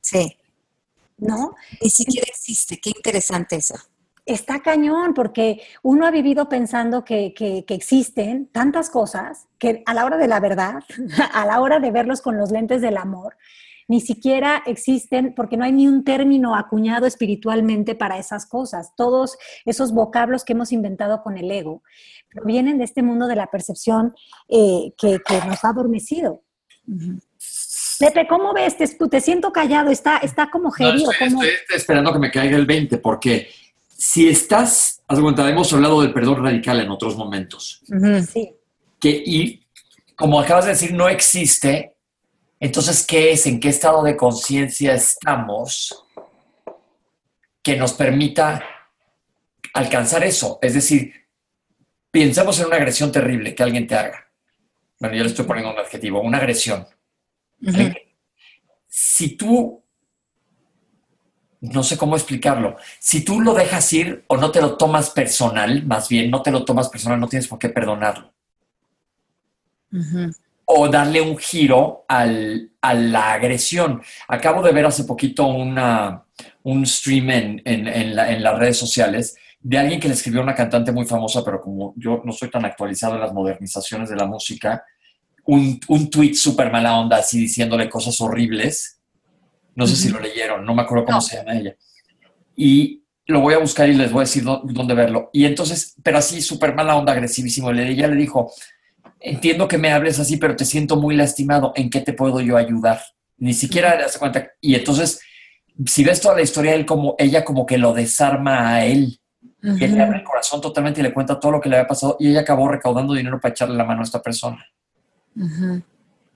Sí. 0.00 0.37
¿No? 1.18 1.54
Ni 1.82 1.90
siquiera 1.90 2.26
existe. 2.28 2.78
Qué 2.80 2.90
interesante 2.90 3.56
eso 3.56 3.74
está 4.28 4.60
cañón 4.60 5.14
porque 5.14 5.62
uno 5.82 6.06
ha 6.06 6.10
vivido 6.10 6.48
pensando 6.48 7.02
que, 7.04 7.34
existen 7.68 8.46
tantas 8.52 8.90
cosas 8.90 9.48
que 9.58 9.82
a 9.86 9.94
la 9.94 10.04
hora 10.04 10.18
de 10.18 10.28
la 10.28 10.38
verdad, 10.38 10.84
a 11.32 11.46
la 11.46 11.60
hora 11.60 11.80
de 11.80 11.90
verlos 11.90 12.20
con 12.20 12.36
los 12.36 12.50
lentes 12.50 12.82
del 12.82 12.98
amor, 12.98 13.36
ni 13.88 14.02
siquiera 14.02 14.62
existen 14.66 15.34
porque 15.34 15.56
no 15.56 15.64
hay 15.64 15.72
ni 15.72 15.88
un 15.88 16.04
término 16.04 16.54
acuñado 16.54 17.06
espiritualmente 17.06 17.94
para 17.94 18.18
esas 18.18 18.44
cosas. 18.44 18.92
Todos 18.96 19.38
esos 19.64 19.94
vocablos 19.94 20.44
que 20.44 20.52
hemos 20.52 20.72
inventado 20.72 21.22
con 21.22 21.38
el 21.38 21.50
ego 21.50 21.82
provienen 22.28 22.76
de 22.76 22.84
este 22.84 23.02
mundo 23.02 23.28
de 23.28 23.36
la 23.36 23.46
percepción 23.46 24.14
eh, 24.46 24.92
que, 24.98 25.20
nos 25.46 25.64
ha 25.64 25.70
adormecido. 25.70 26.42
Pepe, 27.98 28.26
¿cómo 28.28 28.52
ves? 28.52 28.76
Te, 28.76 28.86
te 28.86 29.20
siento 29.20 29.52
callado, 29.52 29.90
está, 29.90 30.18
está 30.18 30.50
como 30.50 30.70
gerido. 30.70 31.10
estoy, 31.10 31.50
esperando 31.74 32.12
que 32.12 32.18
me 32.18 32.30
caiga 32.30 32.56
el 32.56 32.66
20 32.66 32.98
porque 32.98 33.48
si 33.88 34.28
estás, 34.28 35.02
haz 35.08 35.20
cuenta, 35.20 35.48
hemos 35.48 35.72
hablado 35.72 36.00
del 36.00 36.12
perdón 36.12 36.44
radical 36.44 36.80
en 36.80 36.90
otros 36.90 37.16
momentos. 37.16 37.82
Sí. 38.32 38.52
Que, 39.00 39.10
y 39.24 39.66
como 40.14 40.40
acabas 40.40 40.66
de 40.66 40.72
decir, 40.72 40.92
no 40.92 41.08
existe, 41.08 41.96
entonces, 42.60 43.06
¿qué 43.06 43.32
es? 43.32 43.46
¿En 43.46 43.60
qué 43.60 43.68
estado 43.68 44.02
de 44.02 44.16
conciencia 44.16 44.94
estamos 44.94 46.04
que 47.62 47.76
nos 47.76 47.92
permita 47.92 48.64
alcanzar 49.74 50.24
eso? 50.24 50.58
Es 50.60 50.74
decir, 50.74 51.12
pensemos 52.10 52.58
en 52.58 52.66
una 52.66 52.76
agresión 52.76 53.12
terrible 53.12 53.54
que 53.54 53.62
alguien 53.62 53.86
te 53.86 53.94
haga. 53.94 54.26
Bueno, 54.98 55.16
yo 55.16 55.22
le 55.22 55.28
estoy 55.28 55.44
poniendo 55.44 55.72
un 55.72 55.78
adjetivo, 55.78 56.20
una 56.20 56.38
agresión. 56.38 56.86
Si 58.86 59.36
tú 59.36 59.82
no 61.60 61.82
sé 61.82 61.96
cómo 61.96 62.16
explicarlo. 62.16 62.76
Si 63.00 63.24
tú 63.24 63.40
lo 63.40 63.54
dejas 63.54 63.92
ir 63.92 64.24
o 64.28 64.36
no 64.36 64.50
te 64.50 64.60
lo 64.60 64.76
tomas 64.76 65.10
personal, 65.10 65.84
más 65.86 66.08
bien 66.08 66.30
no 66.30 66.42
te 66.42 66.50
lo 66.50 66.64
tomas 66.64 66.88
personal, 66.88 67.18
no 67.18 67.28
tienes 67.28 67.48
por 67.48 67.58
qué 67.58 67.68
perdonarlo. 67.68 68.32
O 70.64 70.88
darle 70.88 71.20
un 71.20 71.36
giro 71.36 72.04
al, 72.06 72.70
a 72.80 72.94
la 72.94 73.32
agresión. 73.32 74.02
Acabo 74.28 74.62
de 74.62 74.72
ver 74.72 74.86
hace 74.86 75.04
poquito 75.04 75.46
una, 75.46 76.24
un 76.62 76.86
stream 76.86 77.30
en, 77.30 77.62
en, 77.64 78.14
las 78.14 78.58
redes 78.58 78.76
sociales 78.76 79.36
de 79.60 79.78
alguien 79.78 79.98
que 79.98 80.08
le 80.08 80.14
escribió 80.14 80.40
a 80.40 80.44
una 80.44 80.54
cantante 80.54 80.92
muy 80.92 81.06
famosa, 81.06 81.42
pero 81.44 81.60
como 81.60 81.94
yo 81.96 82.22
no 82.24 82.32
soy 82.32 82.50
tan 82.50 82.64
actualizado 82.64 83.14
en 83.14 83.20
las 83.20 83.32
modernizaciones 83.32 84.08
de 84.08 84.16
la 84.16 84.26
música, 84.26 84.84
un, 85.48 85.80
un 85.88 86.08
tweet 86.08 86.34
súper 86.34 86.70
mala 86.70 86.98
onda, 86.98 87.18
así 87.18 87.38
diciéndole 87.38 87.90
cosas 87.90 88.20
horribles 88.20 88.98
no 89.78 89.86
sé 89.86 89.94
si 89.94 90.08
lo 90.08 90.18
leyeron, 90.18 90.64
no 90.64 90.74
me 90.74 90.82
acuerdo 90.82 91.04
cómo 91.04 91.20
se 91.20 91.36
llama 91.36 91.56
ella. 91.56 91.76
Y 92.56 93.04
lo 93.28 93.40
voy 93.40 93.54
a 93.54 93.58
buscar 93.58 93.88
y 93.88 93.94
les 93.94 94.10
voy 94.10 94.22
a 94.22 94.24
decir 94.24 94.42
dónde 94.42 94.92
verlo. 94.92 95.30
Y 95.32 95.44
entonces, 95.44 95.94
pero 96.02 96.18
así, 96.18 96.42
súper 96.42 96.74
mala 96.74 96.96
onda, 96.96 97.12
agresivísimo. 97.12 97.70
Ella 97.70 98.08
le 98.08 98.16
dijo, 98.16 98.50
entiendo 99.20 99.68
que 99.68 99.78
me 99.78 99.92
hables 99.92 100.18
así, 100.18 100.36
pero 100.36 100.56
te 100.56 100.64
siento 100.64 100.96
muy 100.96 101.14
lastimado. 101.14 101.72
¿En 101.76 101.90
qué 101.90 102.00
te 102.00 102.12
puedo 102.12 102.40
yo 102.40 102.56
ayudar? 102.56 103.00
Ni 103.36 103.54
siquiera 103.54 103.94
le 103.94 104.02
hace 104.02 104.18
cuenta. 104.18 104.50
Y 104.60 104.74
entonces, 104.74 105.20
si 105.86 106.02
ves 106.02 106.20
toda 106.20 106.34
la 106.34 106.42
historia, 106.42 106.74
él 106.74 106.84
como, 106.84 107.14
ella 107.16 107.44
como 107.44 107.64
que 107.64 107.78
lo 107.78 107.92
desarma 107.92 108.74
a 108.74 108.84
él. 108.84 109.20
Y 109.62 109.84
él 109.84 109.94
le 109.94 110.02
abre 110.02 110.18
el 110.18 110.24
corazón 110.24 110.60
totalmente 110.60 110.98
y 110.98 111.04
le 111.04 111.14
cuenta 111.14 111.38
todo 111.38 111.52
lo 111.52 111.60
que 111.60 111.68
le 111.68 111.76
había 111.76 111.86
pasado. 111.86 112.16
Y 112.18 112.30
ella 112.30 112.40
acabó 112.40 112.66
recaudando 112.66 113.14
dinero 113.14 113.38
para 113.40 113.52
echarle 113.52 113.76
la 113.76 113.84
mano 113.84 114.00
a 114.00 114.04
esta 114.04 114.20
persona 114.20 114.58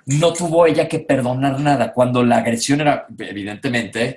no 0.07 0.33
tuvo 0.33 0.67
ella 0.67 0.89
que 0.89 1.01
perdonar 1.01 1.61
nada, 1.61 1.93
cuando 1.93 2.25
la 2.25 2.39
agresión 2.39 2.81
era 2.81 3.07
evidentemente 3.19 4.17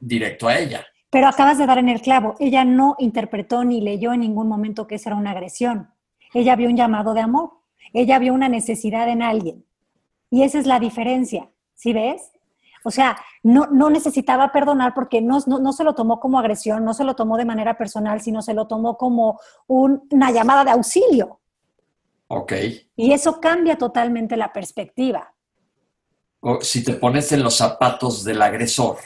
directo 0.00 0.48
a 0.48 0.58
ella. 0.58 0.84
Pero 1.10 1.28
acabas 1.28 1.58
de 1.58 1.66
dar 1.66 1.78
en 1.78 1.88
el 1.88 2.00
clavo, 2.00 2.34
ella 2.40 2.64
no 2.64 2.96
interpretó 2.98 3.64
ni 3.64 3.80
leyó 3.80 4.12
en 4.12 4.20
ningún 4.20 4.48
momento 4.48 4.86
que 4.86 4.96
esa 4.96 5.10
era 5.10 5.16
una 5.16 5.30
agresión. 5.30 5.90
Ella 6.32 6.56
vio 6.56 6.68
un 6.68 6.76
llamado 6.76 7.14
de 7.14 7.20
amor, 7.20 7.52
ella 7.92 8.18
vio 8.18 8.34
una 8.34 8.48
necesidad 8.48 9.08
en 9.08 9.22
alguien. 9.22 9.64
Y 10.30 10.42
esa 10.42 10.58
es 10.58 10.66
la 10.66 10.80
diferencia, 10.80 11.48
¿sí 11.74 11.92
ves? 11.92 12.32
O 12.82 12.90
sea, 12.90 13.16
no, 13.42 13.66
no 13.66 13.88
necesitaba 13.88 14.52
perdonar 14.52 14.92
porque 14.92 15.22
no, 15.22 15.38
no, 15.46 15.72
se 15.72 15.84
lo 15.84 15.94
tomó 15.94 16.20
como 16.20 16.38
agresión, 16.38 16.84
no 16.84 16.92
se 16.92 17.04
lo 17.04 17.14
tomó 17.14 17.38
de 17.38 17.46
manera 17.46 17.78
personal, 17.78 18.20
sino 18.20 18.42
se 18.42 18.52
lo 18.52 18.66
tomó 18.66 18.98
como 18.98 19.40
una 19.66 20.30
llamada 20.32 20.64
de 20.64 20.72
auxilio. 20.72 21.40
Ok. 22.36 22.52
Y 22.96 23.12
eso 23.12 23.40
cambia 23.40 23.76
totalmente 23.76 24.36
la 24.36 24.52
perspectiva. 24.52 25.32
O 26.40 26.60
si 26.60 26.82
te 26.82 26.94
pones 26.94 27.30
en 27.32 27.42
los 27.42 27.56
zapatos 27.56 28.24
del 28.24 28.42
agresor, 28.42 28.98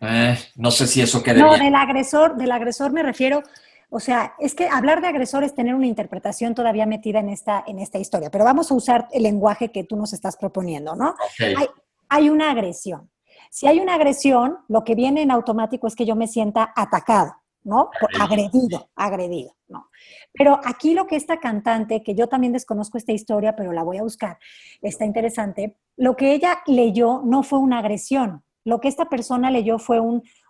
eh, 0.00 0.38
no 0.56 0.70
sé 0.70 0.86
si 0.86 1.00
eso 1.00 1.22
queda 1.22 1.38
No, 1.38 1.56
del 1.56 1.74
agresor, 1.74 2.36
del 2.36 2.50
agresor 2.50 2.92
me 2.92 3.02
refiero, 3.02 3.42
o 3.90 4.00
sea, 4.00 4.34
es 4.38 4.54
que 4.54 4.68
hablar 4.68 5.00
de 5.00 5.08
agresor 5.08 5.44
es 5.44 5.54
tener 5.54 5.74
una 5.74 5.86
interpretación 5.86 6.54
todavía 6.54 6.86
metida 6.86 7.20
en 7.20 7.28
esta, 7.28 7.62
en 7.66 7.78
esta 7.78 7.98
historia, 7.98 8.30
pero 8.30 8.44
vamos 8.44 8.70
a 8.70 8.74
usar 8.74 9.08
el 9.12 9.22
lenguaje 9.22 9.70
que 9.70 9.84
tú 9.84 9.96
nos 9.96 10.12
estás 10.12 10.36
proponiendo, 10.36 10.96
¿no? 10.96 11.14
Hay, 11.38 11.66
hay 12.08 12.30
una 12.30 12.50
agresión. 12.50 13.10
Si 13.50 13.66
hay 13.66 13.78
una 13.78 13.94
agresión, 13.94 14.58
lo 14.68 14.82
que 14.82 14.94
viene 14.94 15.22
en 15.22 15.30
automático 15.30 15.86
es 15.86 15.94
que 15.94 16.06
yo 16.06 16.16
me 16.16 16.26
sienta 16.26 16.72
atacado, 16.74 17.36
¿no? 17.66 17.90
Agredido, 18.18 18.88
agredido, 18.94 19.56
¿no? 19.68 19.88
Pero 20.32 20.60
aquí 20.64 20.94
lo 20.94 21.06
que 21.06 21.16
esta 21.16 21.40
cantante, 21.40 22.02
que 22.02 22.14
yo 22.14 22.28
también 22.28 22.52
desconozco 22.52 22.96
esta 22.96 23.12
historia, 23.12 23.56
pero 23.56 23.72
la 23.72 23.82
voy 23.82 23.98
a 23.98 24.04
buscar, 24.04 24.38
está 24.80 25.04
interesante, 25.04 25.76
lo 25.96 26.16
que 26.16 26.32
ella 26.32 26.58
leyó 26.66 27.22
no 27.24 27.42
fue 27.42 27.58
una 27.58 27.80
agresión, 27.80 28.44
lo 28.64 28.80
que 28.80 28.88
esta 28.88 29.08
persona 29.08 29.50
leyó 29.50 29.80
fue 29.80 30.00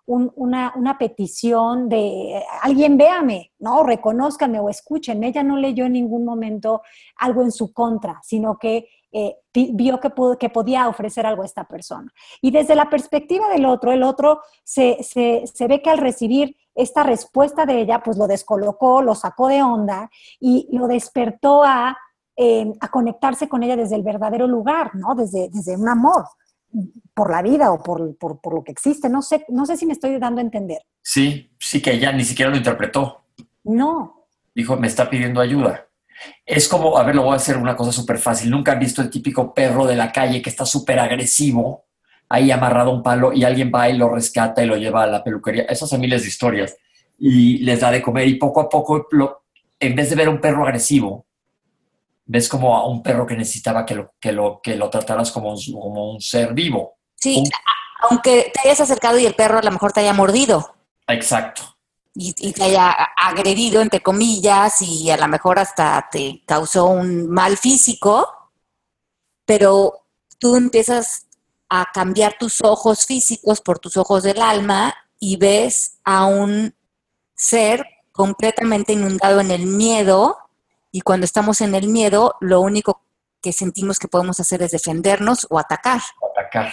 una, 0.07 0.97
petición 0.99 1.89
de 1.89 2.43
alguien 2.63 2.99
véame, 2.99 3.53
¿no? 3.59 3.83
Reconózcanme 3.83 4.61
o 4.61 4.71
escúchenme. 4.71 5.29
Ella 5.29 5.43
no 5.43 5.59
leyó 5.59 5.85
en 5.85 5.93
ningún 5.93 6.25
momento 6.25 6.83
algo 7.17 7.43
en 7.43 7.53
su 7.53 7.73
contra, 7.75 8.21
sino 8.23 8.57
que 8.59 8.89
eh, 9.19 9.39
vio 9.73 9.99
que, 9.99 10.13
que, 10.39 10.51
podía 10.51 10.89
ofrecer 10.89 11.25
algo 11.25 11.41
a 11.41 11.47
esta 11.47 11.65
persona. 11.65 12.13
Y 12.43 12.51
desde 12.51 12.75
la 12.75 12.91
perspectiva 12.91 13.49
del 13.49 13.65
otro, 13.65 13.91
el 13.91 14.03
otro 14.03 14.43
se, 14.63 14.99
ve 15.67 15.81
que 15.81 15.89
al 15.89 15.97
recibir 15.97 16.55
esta 16.75 17.03
respuesta 17.03 17.65
de 17.65 17.81
ella, 17.81 18.03
pues 18.03 18.19
lo 18.19 18.27
descolocó, 18.27 19.01
lo 19.01 19.15
sacó 19.15 19.49
de 19.49 19.63
onda 19.63 20.11
y 20.39 20.69
lo 20.71 20.87
despertó 20.87 21.65
a, 21.65 21.97
eh, 22.37 22.71
a 22.79 22.91
conectarse 22.91 23.49
con 23.49 23.63
ella 23.63 23.77
desde 23.77 23.97
el 23.97 24.03
verdadero 24.03 24.47
lugar, 24.47 24.95
¿no? 24.95 25.15
Desde, 25.15 25.49
desde 25.49 25.79
un 25.79 25.89
amor 25.89 26.27
por 27.15 27.31
la 27.31 27.41
vida 27.41 27.73
o 27.73 27.83
por, 27.83 28.03
lo 28.53 28.65
que 28.65 28.73
existe. 28.73 29.09
No 29.09 29.23
sé, 29.23 29.47
no 29.49 29.65
sé 29.65 29.79
si 29.79 29.87
me 29.87 29.95
estoy 29.95 30.19
dando 30.19 30.43
a 30.43 30.45
entender. 30.45 30.83
Sí, 31.01 31.57
sí 31.59 31.81
que 31.81 31.95
ella 31.95 32.13
ni 32.13 32.25
siquiera 32.25 32.51
lo 32.51 32.59
interpretó. 32.59 33.25
No. 33.65 34.27
Dijo, 34.55 34.77
me 34.77 34.89
está 34.89 35.09
pidiendo 35.09 35.41
ayuda. 35.41 35.86
Es 36.45 36.69
como, 36.69 36.97
a 36.99 37.05
ver, 37.05 37.15
lo 37.15 37.23
voy 37.23 37.33
a 37.35 37.37
hacer 37.37 37.57
una 37.57 37.77
cosa 37.77 37.93
súper 37.93 38.19
fácil. 38.19 38.51
Nunca 38.51 38.73
han 38.73 38.79
visto 38.79 39.03
el 39.03 39.11
típico 39.11 39.53
perro 39.53 39.87
de 39.87 39.97
la 39.97 40.13
calle 40.13 40.43
que 40.43 40.51
está 40.51 40.65
súper 40.65 40.99
agresivo, 40.99 41.85
ahí 42.29 42.51
amarrado 42.51 42.91
a 42.91 42.95
un 42.95 43.03
palo 43.03 43.33
y 43.33 43.45
alguien 43.45 43.71
va 43.75 43.89
y 43.89 43.97
lo 43.97 44.09
rescata 44.09 44.63
y 44.63 44.67
lo 44.67 44.77
lleva 44.77 45.05
a 45.05 45.07
la 45.07 45.23
peluquería. 45.25 45.65
Esas 45.65 45.89
son 45.89 46.01
miles 46.01 46.23
de 46.23 46.29
historias. 46.29 46.77
Y 47.19 47.59
les 47.59 47.81
da 47.81 47.91
de 47.91 48.03
comer 48.03 48.29
y 48.29 48.35
poco 48.35 48.61
a 48.61 48.69
poco, 48.69 49.09
en 49.81 49.95
vez 49.95 50.11
de 50.11 50.17
ver 50.17 50.29
a 50.29 50.31
un 50.31 50.41
perro 50.41 50.65
agresivo, 50.65 51.27
ves 52.27 52.49
como 52.49 52.77
a 52.77 52.87
un 52.87 53.03
perro 53.03 53.27
que 53.27 53.37
necesitaba 53.37 53.87
que 53.87 53.95
lo, 53.95 54.15
que 54.21 54.33
lo, 54.33 54.61
que 54.63 54.77
lo 54.77 54.91
trataras 54.91 55.31
como 55.31 55.53
un, 55.53 55.59
como 55.73 56.13
un 56.13 56.21
ser 56.21 56.53
vivo. 56.53 56.99
Sí, 57.15 57.43
aunque 58.11 58.53
te 58.53 58.69
hayas 58.69 58.81
acercado 58.81 59.19
y 59.19 59.27
el 59.27 59.35
perro 59.35 59.59
a 59.59 59.63
lo 59.63 59.71
mejor 59.71 59.93
te 59.93 60.01
haya 60.01 60.13
mordido. 60.13 60.75
Exacto. 61.07 61.76
Y, 62.19 62.33
te 62.33 62.65
haya 62.65 62.91
agredido, 62.91 63.83
entre 63.83 64.01
comillas, 64.01 64.81
y 64.81 65.11
a 65.11 65.19
lo 65.19 65.29
mejor 65.29 65.59
hasta 65.59 66.09
te 66.11 66.43
causó 66.47 66.87
un 66.87 67.29
mal 67.29 67.59
físico, 67.59 68.27
pero 69.45 70.07
tú 70.39 70.57
empiezas 70.57 71.27
a 71.69 71.87
cambiar 71.93 72.39
tus 72.39 72.63
ojos 72.63 73.05
físicos 73.05 73.61
por 73.61 73.79
tus 73.79 73.99
ojos 73.99 74.23
del 74.23 74.41
alma 74.41 74.95
y 75.19 75.37
ves 75.37 75.99
a 76.05 76.25
un 76.25 76.75
ser 77.35 77.85
completamente 78.13 78.95
inundado 78.95 79.41
en 79.41 79.51
el 79.51 79.67
miedo 79.67 80.39
y 80.91 81.03
cuando 81.03 81.27
estamos 81.27 81.61
en 81.61 81.75
el 81.75 81.89
miedo, 81.89 82.37
lo 82.41 82.63
único 82.63 83.03
que 83.43 83.53
sentimos 83.53 83.99
que 83.99 84.09
podemos 84.09 84.41
hacer 84.41 84.63
es 84.63 84.71
defendernos 84.71 85.47
o 85.51 85.59
atacar. 85.59 86.01
Atacar. 86.33 86.73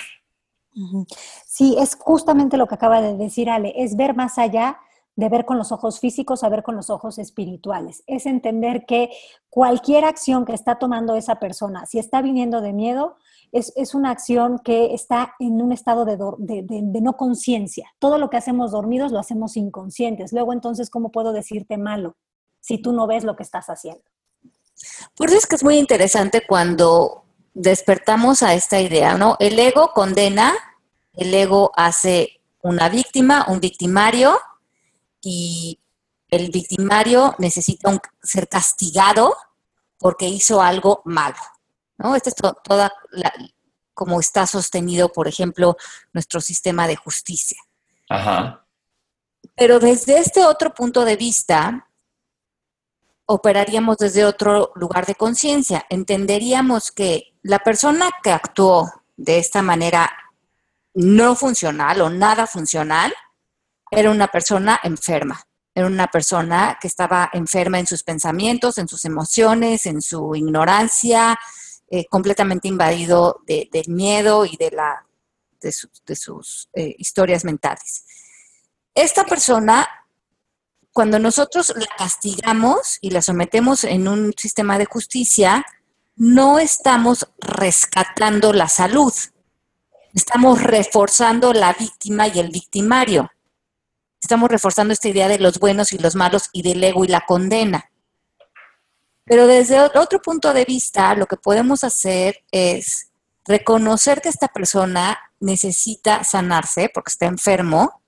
Sí, 1.45 1.75
es 1.77 1.95
justamente 1.99 2.55
lo 2.55 2.65
que 2.65 2.75
acaba 2.75 3.01
de 3.01 3.17
decir 3.17 3.49
Ale, 3.49 3.73
es 3.75 3.97
ver 3.97 4.15
más 4.15 4.37
allá 4.37 4.79
de 5.15 5.29
ver 5.29 5.45
con 5.45 5.57
los 5.57 5.71
ojos 5.71 5.99
físicos 5.99 6.43
a 6.43 6.49
ver 6.49 6.63
con 6.63 6.75
los 6.75 6.89
ojos 6.89 7.19
espirituales. 7.19 8.03
Es 8.07 8.25
entender 8.25 8.85
que 8.87 9.09
cualquier 9.49 10.05
acción 10.05 10.45
que 10.45 10.53
está 10.53 10.79
tomando 10.79 11.15
esa 11.15 11.35
persona, 11.35 11.85
si 11.85 11.99
está 11.99 12.21
viniendo 12.21 12.61
de 12.61 12.73
miedo, 12.73 13.15
es, 13.51 13.93
una 13.93 14.09
acción 14.09 14.57
que 14.57 14.95
está 14.95 15.35
en 15.37 15.61
un 15.61 15.71
estado 15.71 16.05
de, 16.05 16.17
de 16.65 17.01
no 17.01 17.17
conciencia. 17.17 17.87
Todo 17.99 18.17
lo 18.17 18.31
que 18.31 18.37
hacemos 18.37 18.71
dormidos 18.71 19.11
lo 19.11 19.19
hacemos 19.19 19.55
inconscientes. 19.57 20.33
Luego 20.33 20.53
entonces, 20.53 20.89
¿cómo 20.89 21.11
puedo 21.11 21.33
decirte 21.33 21.77
malo 21.77 22.15
si 22.59 22.79
tú 22.79 22.93
no 22.93 23.05
ves 23.05 23.23
lo 23.23 23.35
que 23.35 23.43
estás 23.43 23.67
haciendo? 23.67 24.03
Por 25.15 25.29
eso 25.29 25.37
es 25.37 25.45
que 25.45 25.55
es 25.55 25.63
muy 25.63 25.77
interesante 25.77 26.41
cuando 26.47 27.25
despertamos 27.53 28.41
a 28.41 28.55
esta 28.55 28.81
idea, 28.81 29.15
¿no? 29.17 29.37
El 29.39 29.59
ego 29.59 29.91
condena, 29.93 30.53
el 31.13 31.31
ego 31.31 31.71
hace 31.75 32.41
una 32.63 32.89
víctima, 32.89 33.45
un 33.49 33.59
victimario, 33.59 34.35
y 35.23 35.79
el 36.27 36.51
victimario 36.51 37.35
necesita 37.39 37.99
ser 38.21 38.49
castigado 38.49 39.35
porque 39.97 40.27
hizo 40.27 40.61
algo 40.61 41.01
malo, 41.05 41.37
¿no? 41.97 42.15
Esta 42.15 42.29
es 42.29 42.35
toda 42.35 42.91
como 43.93 44.19
está 44.19 44.45
sostenido, 44.47 45.09
por 45.09 45.27
ejemplo, 45.27 45.77
nuestro 46.11 46.41
sistema 46.41 46.87
de 46.87 46.95
justicia. 46.95 47.57
Ajá. 48.09 48.65
Pero 49.55 49.79
desde 49.79 50.17
este 50.17 50.45
otro 50.45 50.73
punto 50.73 51.05
de 51.05 51.15
vista, 51.15 51.87
operaríamos 53.25 53.97
desde 53.97 54.25
otro 54.25 54.71
lugar 54.75 55.05
de 55.05 55.15
conciencia. 55.15 55.85
Entenderíamos 55.89 56.91
que 56.91 57.35
la 57.43 57.59
persona 57.59 58.09
que 58.23 58.31
actuó 58.31 58.91
de 59.15 59.37
esta 59.37 59.61
manera 59.61 60.11
no 60.95 61.35
funcional 61.35 62.01
o 62.01 62.09
nada 62.09 62.47
funcional 62.47 63.13
era 63.95 64.11
una 64.11 64.27
persona 64.27 64.79
enferma. 64.83 65.43
Era 65.75 65.87
una 65.87 66.07
persona 66.07 66.77
que 66.79 66.87
estaba 66.87 67.29
enferma 67.33 67.79
en 67.79 67.87
sus 67.87 68.03
pensamientos, 68.03 68.77
en 68.77 68.87
sus 68.87 69.05
emociones, 69.05 69.85
en 69.85 70.01
su 70.01 70.35
ignorancia, 70.35 71.39
eh, 71.89 72.05
completamente 72.05 72.67
invadido 72.67 73.41
del 73.47 73.87
miedo 73.87 74.45
y 74.45 74.55
de, 74.57 74.71
la, 74.71 75.05
de, 75.61 75.71
sus 76.15 76.69
eh, 76.73 76.95
historias 76.97 77.43
mentales. 77.43 78.05
Esta 78.93 79.23
persona 79.23 79.87
cuando 80.93 81.17
nosotros 81.17 81.73
la 81.75 81.87
castigamos 81.97 82.99
y 83.01 83.09
la 83.09 83.23
sometemos 83.23 83.83
en 83.83 84.07
un 84.07 84.31
sistema 84.37 84.77
de 84.77 84.85
justicia, 84.85 85.65
no 86.15 86.59
estamos 86.59 87.27
rescatando 87.39 88.53
la 88.53 88.69
salud, 88.69 89.11
estamos 90.13 90.61
reforzando 90.61 91.51
la 91.51 91.73
víctima 91.73 92.27
y 92.27 92.37
el 92.39 92.49
victimario. 92.51 93.31
Estamos 94.23 94.49
reforzando 94.49 94.93
esta 94.93 95.09
idea 95.09 95.27
de 95.27 95.37
los 95.37 95.59
buenos 95.59 95.91
y 95.91 95.97
los 95.97 96.15
malos 96.15 96.49
y 96.53 96.61
del 96.61 96.81
ego 96.81 97.03
y 97.03 97.09
la 97.09 97.25
condena. 97.25 97.91
Pero 99.25 99.47
desde 99.47 99.81
otro 99.81 100.21
punto 100.21 100.53
de 100.53 100.63
vista, 100.63 101.13
lo 101.13 101.25
que 101.25 101.35
podemos 101.35 101.83
hacer 101.83 102.37
es 102.49 103.09
reconocer 103.43 104.21
que 104.21 104.29
esta 104.29 104.47
persona 104.47 105.19
necesita 105.41 106.23
sanarse 106.23 106.89
porque 106.93 107.09
está 107.09 107.25
enfermo 107.25 108.01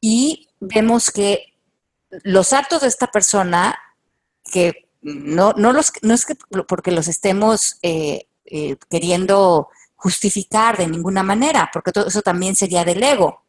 y 0.00 0.48
vemos 0.58 1.12
que 1.12 1.54
los 2.24 2.52
actos 2.52 2.80
de 2.80 2.88
esta 2.88 3.06
persona, 3.06 3.78
que 4.50 4.88
no, 5.00 5.52
no, 5.52 5.72
los, 5.72 5.92
no 6.02 6.12
es 6.12 6.26
que 6.26 6.34
porque 6.66 6.90
los 6.90 7.06
estemos 7.06 7.78
eh, 7.82 8.26
eh, 8.46 8.76
queriendo 8.90 9.68
justificar 9.94 10.76
de 10.76 10.88
ninguna 10.88 11.22
manera, 11.22 11.70
porque 11.72 11.92
todo 11.92 12.08
eso 12.08 12.20
también 12.22 12.56
sería 12.56 12.84
del 12.84 13.00
ego. 13.00 13.44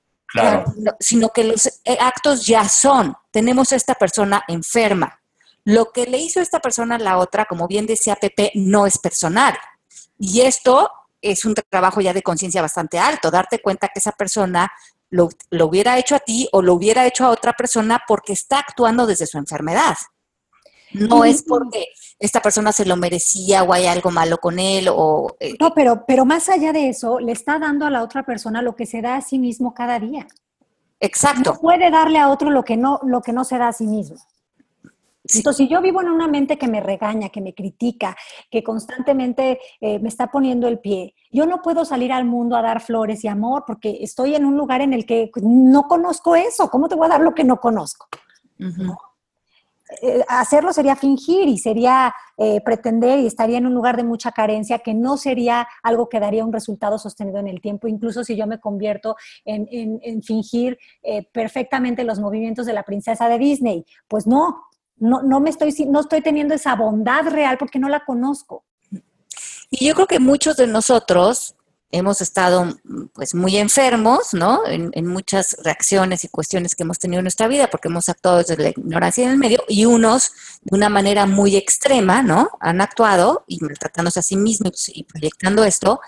Sino 1.00 1.29
que 1.29 1.43
los 1.43 1.65
eh, 1.65 1.98
actos 2.00 2.45
ya 2.45 2.67
son. 2.67 3.15
Tenemos 3.31 3.71
a 3.71 3.75
esta 3.75 3.95
persona 3.95 4.43
enferma. 4.48 5.19
Lo 5.65 5.91
que 5.91 6.05
le 6.05 6.17
hizo 6.17 6.39
esta 6.39 6.59
persona 6.59 6.95
a 6.95 7.00
la 7.00 7.17
otra, 7.17 7.45
como 7.45 7.67
bien 7.67 7.86
decía 7.86 8.15
Pepe, 8.15 8.51
no 8.55 8.86
es 8.88 8.98
personal. 8.98 9.57
Y 10.17 10.41
esto 10.41 10.89
es 11.21 11.45
un 11.45 11.53
trabajo 11.69 12.01
ya 12.01 12.13
de 12.13 12.21
conciencia 12.21 12.62
bastante 12.62 12.98
alto, 12.98 13.29
darte 13.31 13.62
cuenta 13.62 13.89
que 13.89 14.00
esa 14.00 14.12
persona 14.12 14.71
lo, 15.09 15.29
hubiera 15.65 15.98
hecho 15.98 16.15
a 16.15 16.19
ti 16.19 16.48
o 16.51 16.62
lo 16.62 16.74
hubiera 16.74 17.05
hecho 17.05 17.25
a 17.25 17.29
otra 17.29 17.53
persona 17.53 18.01
porque 18.07 18.33
está 18.33 18.59
actuando 18.59 19.05
desde 19.05 19.27
su 19.27 19.38
enfermedad. 19.38 19.98
No 20.93 21.24
es 21.24 21.43
porque 21.43 21.88
esta 22.19 22.41
persona 22.41 22.72
se 22.72 22.86
lo 22.86 22.96
merecía 22.96 23.63
o 23.63 23.74
hay 23.74 23.86
algo 23.86 24.12
malo 24.12 24.38
con 24.38 24.60
él 24.60 24.88
o... 24.91 25.36
Eh, 25.39 25.55
no, 25.60 25.74
pero, 25.74 26.03
pero 26.08 26.25
más 26.25 26.50
allá 26.50 26.74
de 26.74 26.89
eso, 26.89 27.19
le 27.19 27.31
está 27.31 27.60
dando 27.60 27.86
a 27.86 27.89
la 27.89 28.03
otra 28.03 28.24
persona 28.24 28.62
lo 28.62 28.75
que 28.75 28.86
se 28.86 29.01
da 29.01 29.15
a 29.15 29.22
sí 29.22 29.39
mismo 29.39 29.74
cada 29.74 30.00
día. 30.00 30.27
Exacto. 31.00 31.53
No 31.53 31.60
puede 31.60 31.89
darle 31.91 32.19
a 32.19 32.29
otro 32.29 32.50
lo 32.50 32.63
que 32.63 32.75
no, 32.75 33.00
lo 33.03 33.22
que 33.22 33.34
no 33.34 33.43
se 33.43 33.58
da 33.58 33.69
a 33.69 33.74
sí 33.74 33.88
mismo. 33.88 34.17
Entonces, 35.31 35.67
si 35.67 35.67
yo 35.67 35.81
vivo 35.81 36.01
en 36.01 36.10
una 36.10 36.27
mente 36.27 36.58
que 36.58 36.67
me 36.67 36.79
regaña, 36.79 37.29
que 37.29 37.41
me 37.41 37.53
critica, 37.53 38.15
que 38.50 38.63
constantemente 38.63 39.60
eh, 39.79 40.00
me 40.00 40.10
está 40.10 40.31
poniendo 40.31 40.67
el 40.67 40.79
pie, 40.79 41.13
yo 41.31 41.46
no 41.46 41.62
puedo 41.62 41.86
salir 41.86 42.12
al 42.12 42.25
mundo 42.25 42.55
a 42.55 42.62
dar 42.62 42.81
flores 42.81 43.24
y 43.24 43.27
amor 43.27 43.63
porque 43.67 44.00
estoy 44.01 44.36
en 44.36 44.46
un 44.46 44.58
lugar 44.58 44.81
en 44.81 44.93
el 44.93 45.05
que 45.05 45.29
no 45.41 45.84
conozco 45.84 46.36
eso. 46.36 46.69
¿Cómo 46.69 46.88
te 46.88 46.96
voy 46.96 47.05
a 47.05 47.10
dar 47.10 47.22
lo 47.22 47.36
que 47.36 47.43
no 47.43 47.58
conozco? 47.58 48.08
Eh, 50.01 50.24
hacerlo 50.27 50.72
sería 50.72 50.96
fingir 50.96 51.48
y 51.48 51.58
sería 51.58 52.13
eh, 52.38 52.62
pretender 52.62 53.19
y 53.19 53.25
estaría 53.25 53.58
en 53.58 53.65
un 53.65 53.74
lugar 53.74 53.98
de 53.98 54.03
mucha 54.03 54.31
carencia 54.31 54.79
que 54.79 54.93
no 54.93 55.17
sería 55.17 55.67
algo 55.81 56.10
que 56.10 56.19
daría 56.19 56.46
un 56.46 56.53
resultado 56.53 57.00
sostenido 57.00 57.39
en 57.39 57.48
el 57.48 57.60
tiempo, 57.60 57.88
incluso 57.88 58.24
si 58.24 58.36
yo 58.36 58.46
me 58.46 58.60
convierto 58.60 59.15
en, 59.46 59.67
fingir 60.22 60.77
perfectamente 61.31 62.03
los 62.03 62.19
movimientos 62.19 62.65
de 62.65 62.74
la 62.74 62.84
princesa 62.84 63.27
de 63.27 63.39
Disney. 63.39 63.86
Pues 64.08 64.27
no, 64.27 64.63
no, 64.98 65.22
no 65.24 65.39
me 65.39 65.50
estoy, 65.50 65.74
no 65.88 66.01
estoy 66.01 66.22
teniendo 66.22 66.53
esa 66.53 66.75
bondad 66.75 67.27
real 67.27 67.58
porque 67.58 67.79
no 67.79 67.89
la 67.89 68.05
conozco. 68.05 68.65
Y 69.72 69.88
yo 69.88 69.96
creo 69.96 70.08
que 70.08 70.19
muchos 70.19 70.58
de 70.58 70.67
nosotros 70.67 71.55
hemos 71.91 72.22
estado 72.22 72.77
pues 73.13 73.34
muy 73.34 73.58
enfermos, 73.58 74.34
¿no? 74.34 74.65
En, 74.67 75.08
muchas 75.08 75.58
reacciones 75.63 76.24
y 76.24 76.27
cuestiones 76.27 76.75
que 76.75 76.84
hemos 76.84 77.00
tenido 77.00 77.19
en 77.19 77.24
nuestra 77.24 77.48
vida, 77.48 77.67
porque 77.69 77.88
hemos 77.88 78.10
actuado 78.10 78.38
desde 78.38 78.58
la 78.58 78.69
ignorancia 78.69 79.25
en 79.25 79.31
el 79.31 79.38
medio, 79.38 79.63
y 79.67 79.86
unos 79.86 80.31
de 80.62 80.75
una 80.75 80.89
manera 80.89 81.25
muy 81.25 81.55
extrema, 81.55 82.22
¿no? 82.22 82.50
Han 82.60 82.81
actuado 82.81 83.43
y 83.48 83.60
maltratándose 83.62 84.19
a 84.19 84.24
sí 84.24 84.38
mismos 84.38 84.89
y 84.93 85.03
proyectando 85.03 85.63
esto. 85.63 86.00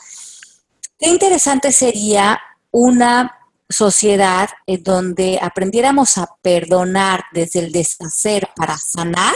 Qué 0.99 1.09
interesante 1.09 1.71
sería 1.71 2.39
una 2.69 3.37
sociedad 3.67 4.49
en 4.67 4.83
donde 4.83 5.39
aprendiéramos 5.41 6.17
a 6.17 6.35
perdonar 6.41 7.23
desde 7.31 7.59
el 7.59 7.71
deshacer 7.71 8.49
para 8.55 8.77
sanar 8.77 9.33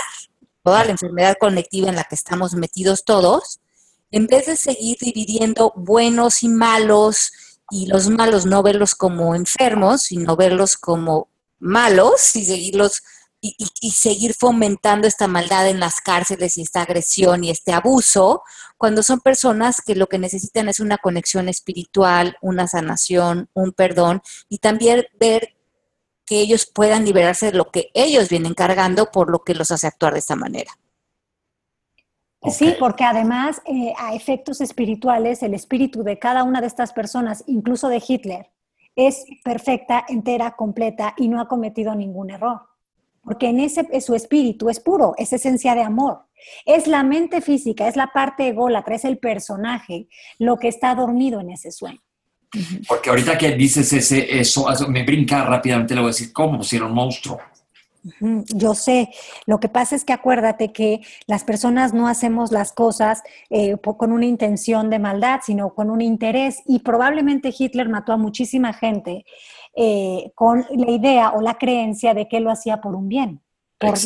toda 0.63 0.83
la 0.83 0.91
enfermedad 0.91 1.37
colectiva 1.39 1.89
en 1.89 1.95
la 1.95 2.03
que 2.03 2.15
estamos 2.15 2.53
metidos 2.53 3.05
todos, 3.05 3.59
en 4.15 4.27
vez 4.27 4.45
de 4.45 4.55
seguir 4.55 4.95
dividiendo 5.01 5.73
buenos 5.75 6.41
y 6.41 6.47
malos, 6.47 7.33
y 7.69 7.87
los 7.87 8.07
malos 8.09 8.45
no 8.45 8.63
verlos 8.63 8.95
como 8.95 9.35
enfermos, 9.35 10.03
sino 10.03 10.37
verlos 10.37 10.77
como 10.77 11.27
malos 11.59 12.33
y 12.37 12.45
seguirlos 12.45 13.03
y, 13.41 13.91
seguir 13.91 14.33
fomentando 14.33 15.05
esta 15.05 15.27
maldad 15.27 15.67
en 15.67 15.81
las 15.81 15.99
cárceles 15.99 16.57
y 16.57 16.61
esta 16.61 16.83
agresión 16.83 17.43
y 17.43 17.49
este 17.49 17.73
abuso, 17.73 18.41
cuando 18.77 19.03
son 19.03 19.19
personas 19.19 19.81
que 19.85 19.95
lo 19.95 20.07
que 20.07 20.17
necesitan 20.17 20.69
es 20.69 20.79
una 20.79 20.97
conexión 20.97 21.49
espiritual, 21.49 22.37
una 22.41 22.69
sanación, 22.69 23.49
un 23.53 23.73
perdón 23.73 24.21
y 24.47 24.59
también 24.59 25.05
ver 25.19 25.57
que 26.25 26.39
ellos 26.39 26.65
puedan 26.65 27.03
liberarse 27.03 27.47
de 27.47 27.57
lo 27.57 27.69
que 27.69 27.91
ellos 27.93 28.29
vienen 28.29 28.53
cargando 28.53 29.11
por 29.11 29.29
lo 29.29 29.43
que 29.43 29.55
los 29.55 29.71
hace 29.71 29.87
actuar 29.87 30.13
de 30.13 30.19
esta 30.19 30.37
manera. 30.37 30.71
Sí, 32.49 32.75
porque 32.79 33.03
además 33.03 33.61
eh, 33.65 33.93
a 33.97 34.13
efectos 34.13 34.61
espirituales, 34.61 35.43
el 35.43 35.53
espíritu 35.53 36.03
de 36.03 36.19
cada 36.19 36.43
una 36.43 36.61
de 36.61 36.67
estas 36.67 36.93
personas, 36.93 37.43
incluso 37.47 37.87
de 37.89 38.01
Hitler, 38.05 38.51
es 38.95 39.25
perfecta, 39.43 40.05
entera, 40.07 40.55
completa 40.55 41.13
y 41.17 41.27
no 41.27 41.41
ha 41.41 41.47
cometido 41.47 41.95
ningún 41.95 42.29
error 42.29 42.61
porque 43.25 43.47
en 43.47 43.59
ese 43.59 43.85
su 44.01 44.15
espíritu 44.15 44.69
es 44.69 44.79
puro, 44.79 45.15
es 45.17 45.33
esencia 45.33 45.73
de 45.75 45.81
amor. 45.81 46.19
Es 46.63 46.85
la 46.85 47.03
mente 47.03 47.41
física, 47.41 47.87
es 47.87 47.95
la 47.95 48.11
parte 48.13 48.47
ególatra, 48.47 48.95
es 48.95 49.03
el 49.03 49.17
personaje 49.17 50.07
lo 50.37 50.57
que 50.57 50.67
está 50.67 50.93
dormido 50.93 51.39
en 51.41 51.49
ese 51.49 51.71
sueño. 51.71 51.99
Porque 52.87 53.09
ahorita 53.09 53.37
que 53.37 53.53
dices 53.53 53.91
ese, 53.91 54.39
eso, 54.39 54.67
me 54.87 55.03
brinca 55.03 55.43
rápidamente, 55.43 55.95
le 55.95 56.01
voy 56.01 56.09
a 56.09 56.11
decir, 56.11 56.31
¿cómo? 56.31 56.63
Si 56.63 56.75
era 56.75 56.85
un 56.85 56.93
monstruo. 56.93 57.39
Yo 58.53 58.75
sé, 58.75 59.09
lo 59.47 59.59
que 59.59 59.67
pasa 59.67 59.95
es 59.95 60.05
que 60.05 60.13
acuérdate 60.13 60.71
que 60.71 61.01
las 61.25 61.43
personas 61.43 61.93
no 61.93 62.07
hacemos 62.07 62.51
las 62.51 62.71
cosas 62.71 63.23
eh, 63.49 63.77
con 63.77 64.11
una 64.11 64.25
intención 64.25 64.91
de 64.91 64.99
maldad, 64.99 65.39
sino 65.43 65.73
con 65.73 65.89
un 65.89 66.01
interés 66.01 66.61
y 66.67 66.79
probablemente 66.79 67.53
Hitler 67.57 67.89
mató 67.89 68.13
a 68.13 68.17
muchísima 68.17 68.73
gente 68.73 69.25
eh, 69.75 70.31
con 70.35 70.65
la 70.69 70.91
idea 70.91 71.31
o 71.31 71.41
la 71.41 71.55
creencia 71.55 72.13
de 72.13 72.27
que 72.27 72.39
lo 72.39 72.51
hacía 72.51 72.79
por 72.79 72.95
un 72.95 73.09
bien, 73.09 73.41
por, 73.79 73.97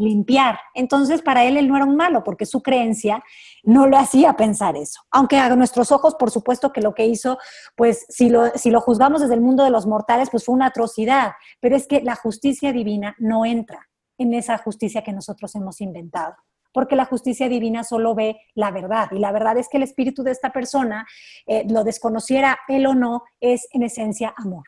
limpiar. 0.00 0.58
Entonces, 0.74 1.20
para 1.20 1.44
él 1.44 1.58
él 1.58 1.68
no 1.68 1.76
era 1.76 1.84
un 1.84 1.96
malo, 1.96 2.24
porque 2.24 2.46
su 2.46 2.62
creencia 2.62 3.22
no 3.62 3.86
lo 3.86 3.96
hacía 3.96 4.34
pensar 4.34 4.76
eso. 4.76 5.00
Aunque 5.10 5.38
a 5.38 5.54
nuestros 5.54 5.92
ojos, 5.92 6.14
por 6.16 6.30
supuesto 6.30 6.72
que 6.72 6.80
lo 6.80 6.94
que 6.94 7.06
hizo, 7.06 7.38
pues 7.76 8.06
si 8.08 8.28
lo, 8.28 8.50
si 8.56 8.70
lo 8.70 8.80
juzgamos 8.80 9.20
desde 9.20 9.34
el 9.34 9.40
mundo 9.40 9.64
de 9.64 9.70
los 9.70 9.86
mortales, 9.86 10.30
pues 10.30 10.44
fue 10.44 10.54
una 10.54 10.66
atrocidad. 10.66 11.32
Pero 11.60 11.76
es 11.76 11.86
que 11.86 12.00
la 12.00 12.16
justicia 12.16 12.72
divina 12.72 13.14
no 13.18 13.44
entra 13.44 13.88
en 14.18 14.34
esa 14.34 14.58
justicia 14.58 15.02
que 15.02 15.12
nosotros 15.12 15.54
hemos 15.54 15.80
inventado 15.80 16.34
porque 16.72 16.96
la 16.96 17.04
justicia 17.04 17.48
divina 17.48 17.84
solo 17.84 18.14
ve 18.14 18.40
la 18.54 18.70
verdad. 18.70 19.08
Y 19.12 19.18
la 19.18 19.30
verdad 19.30 19.58
es 19.58 19.68
que 19.68 19.76
el 19.76 19.82
espíritu 19.82 20.22
de 20.22 20.30
esta 20.30 20.52
persona, 20.52 21.06
eh, 21.46 21.64
lo 21.68 21.84
desconociera 21.84 22.58
él 22.66 22.86
o 22.86 22.94
no, 22.94 23.24
es 23.40 23.68
en 23.72 23.82
esencia 23.82 24.34
amor. 24.36 24.64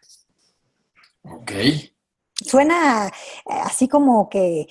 Ok. 1.22 1.52
Suena 2.34 3.08
eh, 3.08 3.10
así 3.46 3.88
como 3.88 4.28
que, 4.28 4.66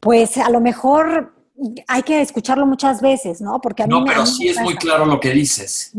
pues 0.00 0.36
a 0.36 0.50
lo 0.50 0.60
mejor 0.60 1.41
hay 1.86 2.02
que 2.02 2.20
escucharlo 2.20 2.66
muchas 2.66 3.00
veces, 3.00 3.40
¿no? 3.40 3.60
Porque 3.60 3.82
a 3.82 3.86
mí 3.86 3.90
no, 3.90 4.04
pero 4.04 4.26
sí 4.26 4.48
es 4.48 4.60
muy 4.60 4.76
claro 4.76 5.06
lo 5.06 5.20
que 5.20 5.30
dices. 5.30 5.92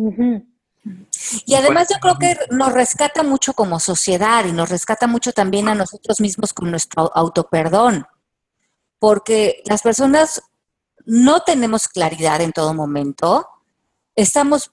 Y 1.46 1.56
además 1.56 1.88
yo 1.90 1.98
creo 2.00 2.18
que 2.18 2.38
nos 2.52 2.74
rescata 2.74 3.24
mucho 3.24 3.54
como 3.54 3.80
sociedad 3.80 4.46
y 4.46 4.52
nos 4.52 4.70
rescata 4.70 5.08
mucho 5.08 5.32
también 5.32 5.70
a 5.70 5.76
nosotros 5.76 6.20
mismos 6.20 6.54
con 6.54 6.70
nuestro 6.70 7.10
autoperdón, 7.16 8.06
porque 9.00 9.62
las 9.66 9.82
personas 9.82 10.42
no 11.06 11.42
tenemos 11.42 11.88
claridad 11.88 12.42
en 12.42 12.52
todo 12.52 12.74
momento, 12.74 13.48
estamos 14.16 14.72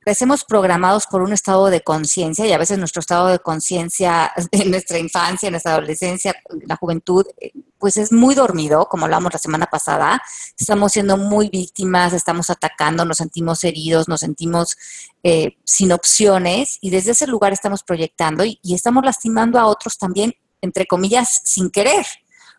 crecemos 0.00 0.44
programados 0.44 1.06
por 1.06 1.22
un 1.22 1.32
estado 1.32 1.66
de 1.66 1.80
conciencia 1.80 2.46
y 2.46 2.52
a 2.52 2.58
veces 2.58 2.78
nuestro 2.78 3.00
estado 3.00 3.28
de 3.28 3.38
conciencia 3.38 4.32
en 4.52 4.70
nuestra 4.70 4.98
infancia, 4.98 5.46
en 5.48 5.52
nuestra 5.52 5.72
adolescencia, 5.72 6.34
en 6.50 6.62
la 6.66 6.76
juventud, 6.76 7.26
eh, 7.40 7.52
pues 7.78 7.96
es 7.96 8.12
muy 8.12 8.34
dormido, 8.34 8.86
como 8.88 9.04
hablamos 9.04 9.32
la 9.32 9.38
semana 9.38 9.66
pasada. 9.66 10.20
Estamos 10.58 10.92
siendo 10.92 11.16
muy 11.16 11.48
víctimas, 11.48 12.12
estamos 12.12 12.50
atacando, 12.50 13.04
nos 13.04 13.18
sentimos 13.18 13.62
heridos, 13.64 14.08
nos 14.08 14.20
sentimos 14.20 14.76
eh, 15.22 15.56
sin 15.64 15.92
opciones 15.92 16.78
y 16.80 16.90
desde 16.90 17.12
ese 17.12 17.26
lugar 17.26 17.52
estamos 17.52 17.82
proyectando 17.82 18.44
y, 18.44 18.58
y 18.62 18.74
estamos 18.74 19.04
lastimando 19.04 19.58
a 19.58 19.66
otros 19.66 19.98
también, 19.98 20.34
entre 20.62 20.86
comillas, 20.86 21.42
sin 21.44 21.70
querer, 21.70 22.06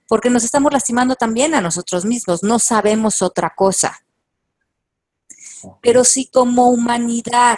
porque 0.07 0.29
nos 0.29 0.43
estamos 0.43 0.71
lastimando 0.71 1.15
también 1.15 1.55
a 1.55 1.61
nosotros 1.61 2.05
mismos, 2.05 2.43
no 2.43 2.59
sabemos 2.59 3.21
otra 3.21 3.53
cosa. 3.55 3.99
Pero 5.81 6.03
si 6.03 6.27
como 6.27 6.69
humanidad 6.69 7.57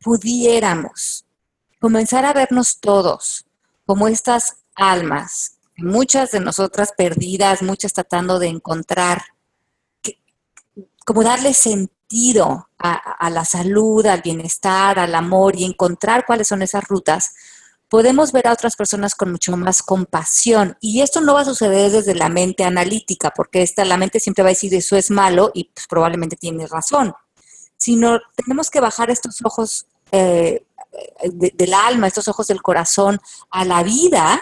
pudiéramos 0.00 1.24
comenzar 1.80 2.24
a 2.24 2.32
vernos 2.32 2.80
todos 2.80 3.46
como 3.86 4.08
estas 4.08 4.56
almas, 4.74 5.56
muchas 5.76 6.30
de 6.30 6.40
nosotras 6.40 6.92
perdidas, 6.96 7.62
muchas 7.62 7.92
tratando 7.92 8.38
de 8.38 8.48
encontrar, 8.48 9.22
como 11.04 11.22
darle 11.22 11.54
sentido 11.54 12.68
a, 12.78 13.30
la 13.30 13.44
salud, 13.44 14.04
al 14.06 14.22
bienestar, 14.22 14.98
al 14.98 15.14
amor 15.14 15.56
y 15.56 15.64
encontrar 15.64 16.24
cuáles 16.26 16.48
son 16.48 16.62
esas 16.62 16.84
rutas, 16.84 17.34
podemos 17.88 18.32
ver 18.32 18.46
a 18.46 18.52
otras 18.52 18.76
personas 18.76 19.14
con 19.14 19.32
mucho 19.32 19.56
más 19.56 19.82
compasión. 19.82 20.76
Y 20.80 21.00
esto 21.00 21.20
no 21.20 21.34
va 21.34 21.40
a 21.40 21.44
suceder 21.44 21.90
desde 21.90 22.14
la 22.14 22.28
mente 22.28 22.64
analítica, 22.64 23.32
porque 23.34 23.62
esta, 23.62 23.84
la 23.84 23.96
mente 23.96 24.20
siempre 24.20 24.42
va 24.44 24.50
a 24.50 24.52
decir 24.52 24.74
eso 24.74 24.96
es 24.96 25.10
malo 25.10 25.50
y 25.54 25.64
pues, 25.64 25.86
probablemente 25.88 26.36
tiene 26.36 26.66
razón 26.66 27.12
sino 27.80 28.20
tenemos 28.36 28.70
que 28.70 28.78
bajar 28.78 29.10
estos 29.10 29.42
ojos 29.42 29.86
eh, 30.12 30.62
del 31.32 31.72
alma, 31.72 32.06
estos 32.06 32.28
ojos 32.28 32.46
del 32.46 32.60
corazón 32.60 33.18
a 33.50 33.64
la 33.64 33.82
vida 33.82 34.40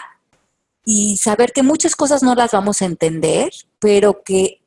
y 0.83 1.17
saber 1.17 1.53
que 1.53 1.63
muchas 1.63 1.95
cosas 1.95 2.21
no 2.21 2.35
las 2.35 2.51
vamos 2.51 2.81
a 2.81 2.85
entender, 2.85 3.51
pero 3.79 4.23
que 4.23 4.61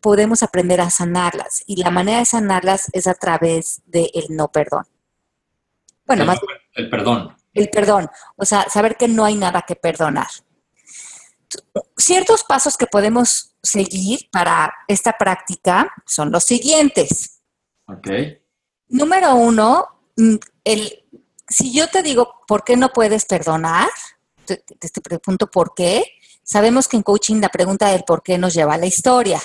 podemos 0.00 0.42
aprender 0.42 0.80
a 0.80 0.90
sanarlas. 0.90 1.64
Y 1.66 1.76
la 1.76 1.90
manera 1.90 2.20
de 2.20 2.24
sanarlas 2.24 2.88
es 2.92 3.08
a 3.08 3.14
través 3.14 3.82
del 3.86 4.10
no 4.28 4.48
perdón. 4.52 4.84
Bueno, 6.06 6.22
el, 6.22 6.26
más. 6.28 6.38
El 6.74 6.90
perdón. 6.90 7.36
El 7.54 7.70
perdón. 7.70 8.08
O 8.36 8.44
sea, 8.44 8.68
saber 8.68 8.96
que 8.96 9.08
no 9.08 9.24
hay 9.24 9.34
nada 9.34 9.62
que 9.62 9.74
perdonar. 9.74 10.28
Ciertos 11.96 12.44
pasos 12.44 12.76
que 12.76 12.86
podemos 12.86 13.56
seguir 13.62 14.28
para 14.30 14.72
esta 14.86 15.12
práctica 15.18 15.92
son 16.06 16.30
los 16.30 16.44
siguientes. 16.44 17.31
Ok. 17.98 18.08
Número 18.88 19.34
uno, 19.34 19.86
mm, 20.16 20.36
el, 20.64 21.04
si 21.48 21.72
yo 21.72 21.88
te 21.88 22.02
digo 22.02 22.34
por 22.46 22.64
qué 22.64 22.76
no 22.76 22.90
puedes 22.90 23.24
perdonar, 23.24 23.88
te, 24.44 24.56
te, 24.56 25.00
pregunto 25.00 25.50
por 25.50 25.74
qué, 25.74 26.04
sabemos 26.42 26.88
que 26.88 26.96
en 26.96 27.02
coaching 27.02 27.40
la 27.40 27.48
pregunta 27.48 27.88
del 27.88 28.04
por 28.04 28.22
qué 28.22 28.38
nos 28.38 28.54
lleva 28.54 28.74
a 28.74 28.78
la 28.78 28.86
historia. 28.86 29.40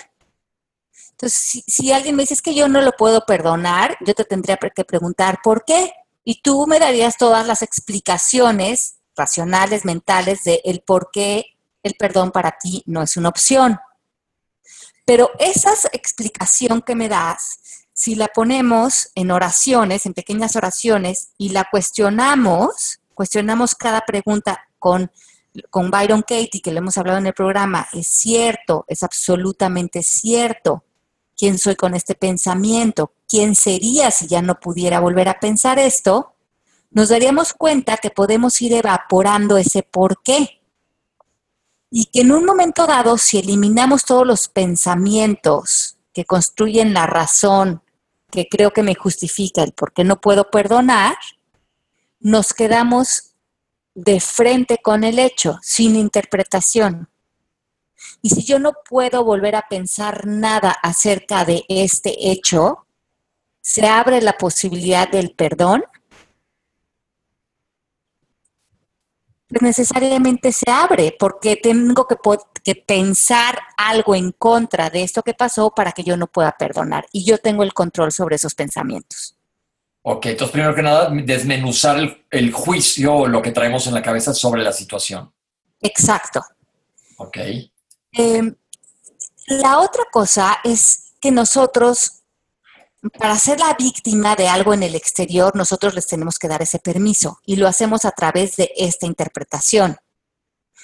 Entonces, 1.11 1.63
si, 1.65 1.91
alguien 1.91 2.15
me 2.15 2.23
dice 2.23 2.35
que 2.43 2.53
yo 2.53 2.67
no 2.67 2.81
lo 2.81 2.91
puedo 2.91 3.25
perdonar, 3.25 3.97
yo 4.01 4.13
te 4.13 4.23
tendría 4.23 4.57
que 4.57 4.85
preguntar 4.85 5.39
por 5.43 5.65
qué. 5.65 5.91
Y 6.23 6.41
tú 6.41 6.67
me 6.67 6.79
darías 6.79 7.17
todas 7.17 7.47
las 7.47 7.61
explicaciones 7.61 8.99
racionales, 9.15 9.83
mentales, 9.83 10.43
de 10.43 10.61
el 10.63 10.81
por 10.81 11.09
qué 11.11 11.57
el 11.81 11.95
perdón 11.95 12.31
para 12.31 12.57
ti 12.59 12.83
no 12.85 13.01
es 13.01 13.17
una 13.17 13.29
opción. 13.29 13.79
Pero 15.05 15.31
esa 15.39 15.71
explicación 15.93 16.81
que 16.81 16.93
me 16.93 17.09
das, 17.09 17.86
si 17.97 18.13
la 18.13 18.27
ponemos 18.27 19.09
en 19.15 19.31
oraciones, 19.31 20.05
en 20.05 20.13
pequeñas 20.13 20.55
oraciones, 20.55 21.29
y 21.39 21.49
la 21.49 21.67
cuestionamos, 21.71 22.99
cuestionamos 23.15 23.73
cada 23.73 24.01
pregunta 24.01 24.67
con, 24.77 25.11
con 25.71 25.89
Byron 25.89 26.21
Katie, 26.21 26.61
que 26.63 26.71
le 26.71 26.77
hemos 26.77 26.95
hablado 26.99 27.17
en 27.17 27.25
el 27.25 27.33
programa, 27.33 27.87
es 27.93 28.07
cierto, 28.07 28.85
es 28.87 29.01
absolutamente 29.01 30.03
cierto. 30.03 30.83
¿Quién 31.35 31.57
soy 31.57 31.75
con 31.75 31.95
este 31.95 32.13
pensamiento? 32.13 33.13
¿Quién 33.27 33.55
sería 33.55 34.11
si 34.11 34.27
ya 34.27 34.43
no 34.43 34.59
pudiera 34.59 34.99
volver 34.99 35.27
a 35.27 35.39
pensar 35.39 35.79
esto? 35.79 36.35
Nos 36.91 37.09
daríamos 37.09 37.53
cuenta 37.53 37.97
que 37.97 38.11
podemos 38.11 38.61
ir 38.61 38.73
evaporando 38.73 39.57
ese 39.57 39.81
por 39.81 40.21
qué. 40.21 40.61
Y 41.89 42.05
que 42.05 42.21
en 42.21 42.31
un 42.31 42.45
momento 42.45 42.85
dado, 42.85 43.17
si 43.17 43.39
eliminamos 43.39 44.05
todos 44.05 44.27
los 44.27 44.47
pensamientos 44.47 45.97
que 46.13 46.25
construyen 46.25 46.93
la 46.93 47.07
razón, 47.07 47.81
que 48.29 48.47
creo 48.47 48.71
que 48.71 48.83
me 48.83 48.95
justifica 48.95 49.63
el 49.63 49.71
por 49.71 49.93
qué 49.93 50.03
no 50.03 50.19
puedo 50.19 50.49
perdonar, 50.49 51.15
nos 52.19 52.53
quedamos 52.53 53.33
de 53.95 54.19
frente 54.19 54.79
con 54.81 55.03
el 55.03 55.17
hecho, 55.17 55.59
sin 55.61 55.95
interpretación. 55.95 57.09
Y 58.21 58.29
si 58.29 58.43
yo 58.43 58.59
no 58.59 58.73
puedo 58.87 59.23
volver 59.23 59.55
a 59.55 59.67
pensar 59.67 60.27
nada 60.27 60.71
acerca 60.83 61.45
de 61.45 61.65
este 61.67 62.31
hecho, 62.31 62.85
se 63.61 63.87
abre 63.87 64.21
la 64.21 64.37
posibilidad 64.37 65.09
del 65.09 65.31
perdón. 65.31 65.83
Pues 69.47 69.61
necesariamente 69.61 70.51
se 70.51 70.69
abre 70.69 71.15
porque 71.17 71.55
tengo 71.55 72.05
que, 72.05 72.17
que, 72.63 72.75
pensar 72.75 73.57
algo 73.77 74.13
en 74.13 74.33
contra 74.33 74.89
de 74.89 75.03
esto 75.03 75.23
que 75.23 75.33
pasó 75.33 75.71
para 75.71 75.93
que 75.93 76.03
yo 76.03 76.17
no 76.17 76.27
pueda 76.27 76.51
perdonar. 76.51 77.07
Y 77.13 77.23
yo 77.23 77.37
tengo 77.37 77.63
el 77.63 77.73
control 77.73 78.11
sobre 78.11 78.35
esos 78.35 78.55
pensamientos. 78.55 79.37
Ok, 80.01 80.27
entonces 80.27 80.51
primero 80.51 80.75
que 80.75 80.81
nada, 80.81 81.09
desmenuzar 81.11 81.97
el, 81.97 82.25
el 82.29 82.51
juicio 82.51 83.13
o 83.13 83.27
lo 83.27 83.41
que 83.41 83.51
traemos 83.51 83.87
en 83.87 83.93
la 83.93 84.01
cabeza 84.01 84.33
sobre 84.33 84.63
la 84.63 84.73
situación. 84.73 85.31
Exacto. 85.81 86.41
Ok. 87.17 87.37
Em, 88.11 88.55
la 89.47 89.79
otra 89.79 90.03
cosa 90.11 90.59
es 90.63 91.13
que 91.19 91.31
nosotros, 91.31 92.16
para 93.17 93.37
ser 93.37 93.59
la 93.59 93.73
víctima 93.73 94.35
de 94.35 94.47
algo 94.47 94.73
en 94.73 94.83
el 94.83 94.95
exterior, 94.95 95.55
nosotros 95.55 95.93
les 95.93 96.07
tenemos 96.07 96.39
que 96.39 96.47
dar 96.47 96.61
ese 96.61 96.79
permiso 96.79 97.39
y 97.45 97.55
lo 97.55 97.67
hacemos 97.67 98.05
a 98.05 98.11
través 98.11 98.55
de 98.55 98.71
esta 98.75 99.05
interpretación. 99.05 99.97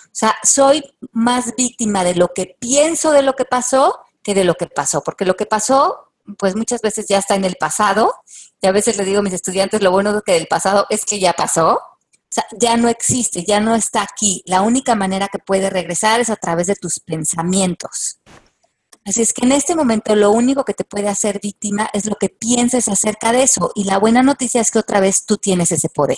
O 0.05 0.15
sea, 0.15 0.35
soy 0.43 0.83
más 1.11 1.55
víctima 1.55 2.03
de 2.03 2.15
lo 2.15 2.33
que 2.33 2.55
pienso 2.59 3.11
de 3.11 3.23
lo 3.23 3.35
que 3.35 3.45
pasó 3.45 3.99
que 4.21 4.33
de 4.33 4.45
lo 4.45 4.55
que 4.55 4.67
pasó, 4.67 5.03
porque 5.03 5.25
lo 5.25 5.35
que 5.35 5.45
pasó, 5.45 6.13
pues 6.37 6.55
muchas 6.55 6.81
veces 6.81 7.07
ya 7.09 7.17
está 7.17 7.35
en 7.35 7.43
el 7.43 7.55
pasado. 7.55 8.13
Y 8.61 8.67
a 8.67 8.71
veces 8.71 8.95
les 8.95 9.05
digo 9.05 9.19
a 9.19 9.21
mis 9.21 9.33
estudiantes, 9.33 9.81
lo 9.81 9.91
bueno 9.91 10.21
que 10.21 10.31
del 10.31 10.47
pasado 10.47 10.85
es 10.89 11.03
que 11.03 11.19
ya 11.19 11.33
pasó 11.33 11.81
o 12.33 12.35
sea, 12.35 12.45
ya 12.59 12.77
no 12.77 12.89
existe, 12.89 13.43
ya 13.45 13.59
no 13.59 13.75
está 13.75 14.01
aquí. 14.01 14.41
La 14.47 14.63
única 14.63 14.95
manera 14.95 15.27
que 15.27 15.37
puede 15.37 15.69
regresar 15.69 16.19
es 16.19 16.31
a 16.31 16.35
través 16.35 16.65
de 16.65 16.75
tus 16.75 16.99
pensamientos. 16.99 18.21
Así 19.05 19.21
es 19.21 19.33
que 19.33 19.45
en 19.45 19.51
este 19.51 19.75
momento 19.75 20.15
lo 20.15 20.31
único 20.31 20.63
que 20.63 20.73
te 20.73 20.83
puede 20.83 21.09
hacer 21.09 21.39
víctima 21.41 21.89
es 21.93 22.05
lo 22.05 22.15
que 22.15 22.29
pienses 22.29 22.87
acerca 22.87 23.31
de 23.31 23.43
eso. 23.43 23.71
Y 23.75 23.83
la 23.83 23.99
buena 23.99 24.23
noticia 24.23 24.61
es 24.61 24.71
que 24.71 24.79
otra 24.79 24.99
vez 24.99 25.25
tú 25.25 25.37
tienes 25.37 25.71
ese 25.71 25.89
poder. 25.89 26.17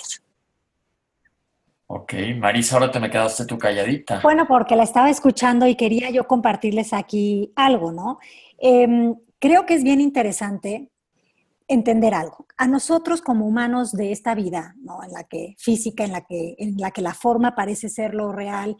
Ok, 1.88 2.14
Marisa, 2.36 2.76
ahora 2.76 2.90
te 2.90 2.98
me 2.98 3.10
quedaste 3.10 3.44
tú 3.44 3.58
calladita. 3.58 4.20
Bueno, 4.22 4.46
porque 4.48 4.74
la 4.74 4.82
estaba 4.82 5.08
escuchando 5.08 5.66
y 5.66 5.76
quería 5.76 6.10
yo 6.10 6.26
compartirles 6.26 6.92
aquí 6.92 7.52
algo, 7.54 7.92
¿no? 7.92 8.18
Em, 8.58 9.14
creo 9.38 9.66
que 9.66 9.74
es 9.74 9.84
bien 9.84 10.00
interesante 10.00 10.90
entender 11.68 12.14
algo. 12.14 12.46
A 12.56 12.66
nosotros 12.66 13.22
como 13.22 13.46
humanos 13.46 13.92
de 13.92 14.12
esta 14.12 14.34
vida, 14.34 14.74
¿no? 14.80 15.02
en 15.02 15.12
la 15.12 15.24
que 15.24 15.54
física, 15.58 16.04
en 16.04 16.12
la 16.12 16.22
que, 16.22 16.54
en 16.58 16.76
la 16.78 16.90
que 16.90 17.02
la 17.02 17.14
forma 17.14 17.54
parece 17.54 17.88
ser 17.88 18.14
lo 18.14 18.32
real, 18.32 18.76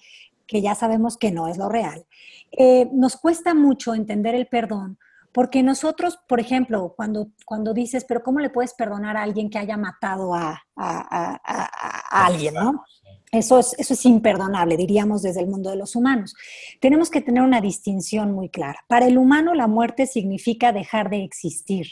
que 0.47 0.63
ya 0.63 0.75
sabemos 0.75 1.17
que 1.17 1.31
no 1.31 1.49
es 1.49 1.59
lo 1.59 1.69
real, 1.69 2.07
eh, 2.53 2.89
nos 2.93 3.17
cuesta 3.17 3.55
mucho 3.55 3.95
entender 3.95 4.35
el 4.35 4.47
perdón. 4.47 4.99
Porque 5.33 5.63
nosotros, 5.63 6.19
por 6.27 6.41
ejemplo, 6.41 6.95
cuando, 6.97 7.29
cuando 7.45 7.75
dices, 7.75 8.07
pero 8.09 8.23
¿cómo 8.23 8.41
le 8.41 8.49
puedes 8.49 8.73
perdonar 8.73 9.19
a 9.19 9.23
alguien 9.23 9.51
que 9.51 9.59
haya 9.59 9.77
matado 9.77 10.35
a, 10.35 10.63
a, 10.75 12.25
alguien, 12.25 12.55
no? 12.55 12.85
Eso 13.31 13.59
es, 13.59 13.75
eso 13.79 13.93
es 13.93 14.07
imperdonable, 14.07 14.79
diríamos 14.79 15.21
desde 15.21 15.41
el 15.41 15.49
mundo 15.49 15.69
de 15.69 15.77
los 15.77 15.95
humanos. 15.95 16.35
Tenemos 16.81 17.11
que 17.11 17.21
tener 17.21 17.43
una 17.43 17.61
distinción 17.61 18.33
muy 18.33 18.49
clara. 18.49 18.79
Para 18.89 19.09
el 19.09 19.19
humano 19.19 19.53
la 19.53 19.67
muerte 19.67 20.07
significa 20.07 20.73
dejar 20.73 21.11
de 21.11 21.23
existir. 21.25 21.87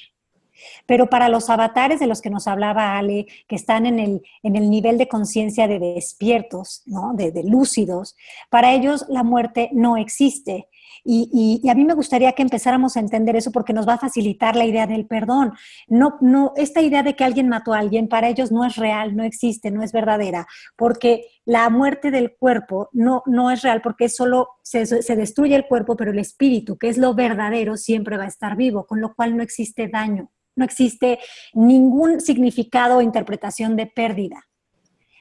Pero 0.87 1.09
para 1.09 1.29
los 1.29 1.51
avatares 1.51 2.01
de 2.01 2.07
los 2.07 2.21
que 2.21 2.31
nos 2.31 2.47
hablaba 2.47 2.97
Ale, 2.97 3.27
que 3.49 3.57
están 3.57 3.87
en 3.87 3.99
el, 3.99 4.23
en 4.43 4.57
el 4.57 4.71
nivel 4.71 4.99
de 4.99 5.09
conciencia 5.09 5.69
de 5.69 5.79
despiertos, 5.79 6.83
¿no? 6.87 7.13
de, 7.15 7.33
lúcidos, 7.45 8.17
para 8.51 8.73
ellos 8.73 9.05
la 9.09 9.23
muerte 9.23 9.71
no 9.73 9.97
existe. 9.97 10.69
Y, 11.07 11.61
y, 11.63 11.69
a 11.69 11.75
mí 11.75 11.85
me 11.85 11.93
gustaría 11.93 12.33
que 12.33 12.43
empezáramos 12.43 12.97
a 12.97 13.01
entender 13.01 13.37
eso 13.37 13.53
porque 13.53 13.75
nos 13.75 13.87
va 13.87 13.95
a 13.95 13.99
facilitar 13.99 14.57
la 14.57 14.65
idea 14.65 14.87
del 14.87 15.07
perdón. 15.07 15.53
No, 15.87 16.17
no, 16.23 16.55
esta 16.57 16.81
idea 16.81 17.03
de 17.03 17.15
que 17.15 17.25
alguien 17.25 17.49
mató 17.49 17.75
a 17.75 17.79
alguien 17.79 18.09
para 18.09 18.29
ellos 18.29 18.51
no 18.51 18.65
es 18.65 18.77
real, 18.77 19.15
no 19.15 19.23
existe, 19.23 19.71
no 19.71 19.83
es 19.83 19.93
verdadera, 19.93 20.47
porque 20.77 21.27
la 21.45 21.69
muerte 21.69 22.11
del 22.11 22.35
cuerpo 22.35 22.89
no, 22.93 23.23
no 23.27 23.51
es 23.51 23.61
real 23.61 23.83
porque 23.83 24.09
solo 24.09 24.49
se, 24.63 24.87
se 24.87 25.17
destruye 25.17 25.55
el 25.55 25.67
cuerpo, 25.67 25.95
pero 25.95 26.11
el 26.11 26.19
espíritu, 26.19 26.79
que 26.79 26.89
es 26.89 26.97
lo 26.97 27.15
verdadero, 27.15 27.77
siempre 27.77 28.17
va 28.17 28.25
a 28.25 28.29
estar 28.29 28.57
vivo, 28.57 28.87
con 28.87 29.03
lo 29.03 29.15
cual 29.15 29.37
no 29.37 29.43
existe 29.43 29.89
daño 29.89 30.31
no 30.57 30.65
existe 30.65 31.19
ningún 31.53 32.21
significado 32.21 32.99
o 32.99 33.03
interpretación 33.03 33.77
de 33.77 33.87
pérdida. 33.87 34.45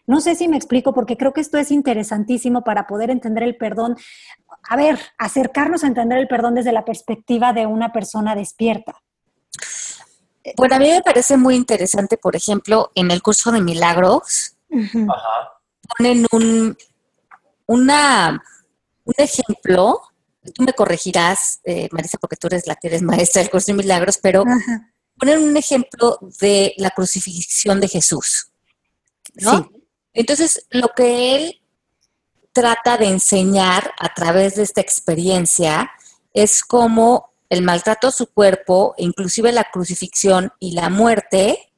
No 0.06 0.20
sé 0.20 0.36
si 0.36 0.48
me 0.48 0.58
explico 0.58 0.94
porque 0.94 1.16
creo 1.16 1.34
que 1.34 1.42
esto 1.42 1.58
es 1.58 1.72
interesantísimo 1.72 2.64
para 2.64 2.88
poder 2.88 3.10
entender 3.10 3.44
el 3.44 3.56
perdón. 3.56 3.96
A 4.70 4.76
ver, 4.76 5.00
acercarnos 5.18 5.84
a 5.84 5.88
entender 5.88 6.18
el 6.18 6.28
perdón 6.28 6.56
desde 6.56 6.74
la 6.74 6.84
perspectiva 6.84 7.54
de 7.54 7.66
una 7.68 7.94
persona 7.94 8.36
despierta. 8.36 9.02
Bueno, 10.58 10.76
a 10.76 10.80
mí 10.80 10.90
me 10.90 11.02
parece 11.02 11.38
muy 11.38 11.56
interesante, 11.56 12.18
por 12.18 12.36
ejemplo, 12.36 12.92
en 12.96 13.12
el 13.12 13.22
curso 13.22 13.52
de 13.54 13.62
milagros, 13.62 14.58
ponen 15.98 16.26
un, 16.34 16.76
una, 17.66 18.44
un 19.06 19.14
ejemplo, 19.18 20.02
tú 20.54 20.64
me 20.64 20.74
corregirás, 20.74 21.62
eh, 21.64 21.88
Marisa, 21.92 22.18
porque 22.18 22.36
tú 22.36 22.48
eres 22.48 22.68
la 22.68 22.76
que 22.76 22.90
eres 22.90 23.02
maestra 23.02 23.42
del 23.42 23.52
curso 23.52 23.72
de 23.72 23.78
milagros, 23.78 24.20
pero 24.22 24.44
poner 25.18 25.38
un 25.38 25.56
ejemplo 25.58 26.18
de 26.40 26.74
la 26.78 26.92
crucifixión 26.92 27.80
de 27.80 27.88
Jesús. 27.88 28.52
¿no? 29.36 29.70
Entonces, 30.14 30.66
lo 30.70 30.90
que 30.90 31.36
él 31.36 31.62
trata 32.52 32.98
de 32.98 33.08
enseñar 33.08 33.92
a 34.00 34.14
través 34.14 34.56
de 34.56 34.64
esta 34.64 34.82
experiencia 34.82 35.92
es 36.34 36.64
cómo 36.64 37.34
el 37.50 37.62
maltrato 37.62 38.08
a 38.08 38.12
su 38.12 38.28
cuerpo, 38.28 38.96
inclusive 38.98 39.52
la 39.52 39.66
crucifixión 39.66 40.52
y 40.60 40.72
la 40.72 40.90
muerte, 40.90 41.72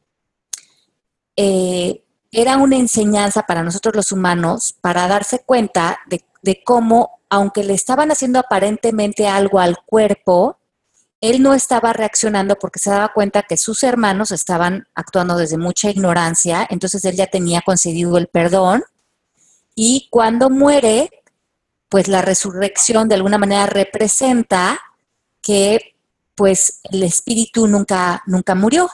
eh, 1.35 2.03
era 2.31 2.57
una 2.57 2.77
enseñanza 2.77 3.43
para 3.43 3.63
nosotros 3.63 3.95
los 3.95 4.11
humanos 4.11 4.75
para 4.81 5.07
darse 5.07 5.39
cuenta 5.39 5.99
de, 6.07 6.23
de 6.41 6.61
cómo, 6.63 7.19
aunque 7.29 7.63
le 7.63 7.73
estaban 7.73 8.11
haciendo 8.11 8.39
aparentemente 8.39 9.27
algo 9.27 9.59
al 9.59 9.77
cuerpo, 9.85 10.57
él 11.21 11.41
no 11.41 11.53
estaba 11.53 11.93
reaccionando 11.93 12.55
porque 12.55 12.79
se 12.79 12.89
daba 12.89 13.13
cuenta 13.13 13.43
que 13.43 13.57
sus 13.57 13.83
hermanos 13.83 14.31
estaban 14.31 14.87
actuando 14.93 15.37
desde 15.37 15.57
mucha 15.57 15.89
ignorancia, 15.89 16.67
entonces 16.69 17.03
él 17.05 17.15
ya 17.15 17.27
tenía 17.27 17.61
concedido 17.61 18.17
el 18.17 18.27
perdón 18.27 18.83
y 19.75 20.07
cuando 20.09 20.49
muere, 20.49 21.09
pues 21.89 22.07
la 22.07 22.21
resurrección 22.21 23.09
de 23.09 23.15
alguna 23.15 23.37
manera 23.37 23.65
representa 23.65 24.79
que 25.41 25.95
pues 26.35 26.79
el 26.83 27.03
espíritu 27.03 27.67
nunca, 27.67 28.21
nunca 28.25 28.55
murió, 28.55 28.89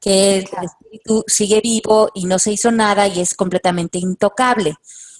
que 0.00 0.38
el 0.38 0.44
espíritu 0.44 1.24
sigue 1.26 1.60
vivo 1.60 2.10
y 2.14 2.24
no 2.26 2.38
se 2.38 2.52
hizo 2.52 2.72
nada 2.72 3.06
y 3.06 3.20
es 3.20 3.34
completamente 3.34 3.98
intocable. 3.98 4.74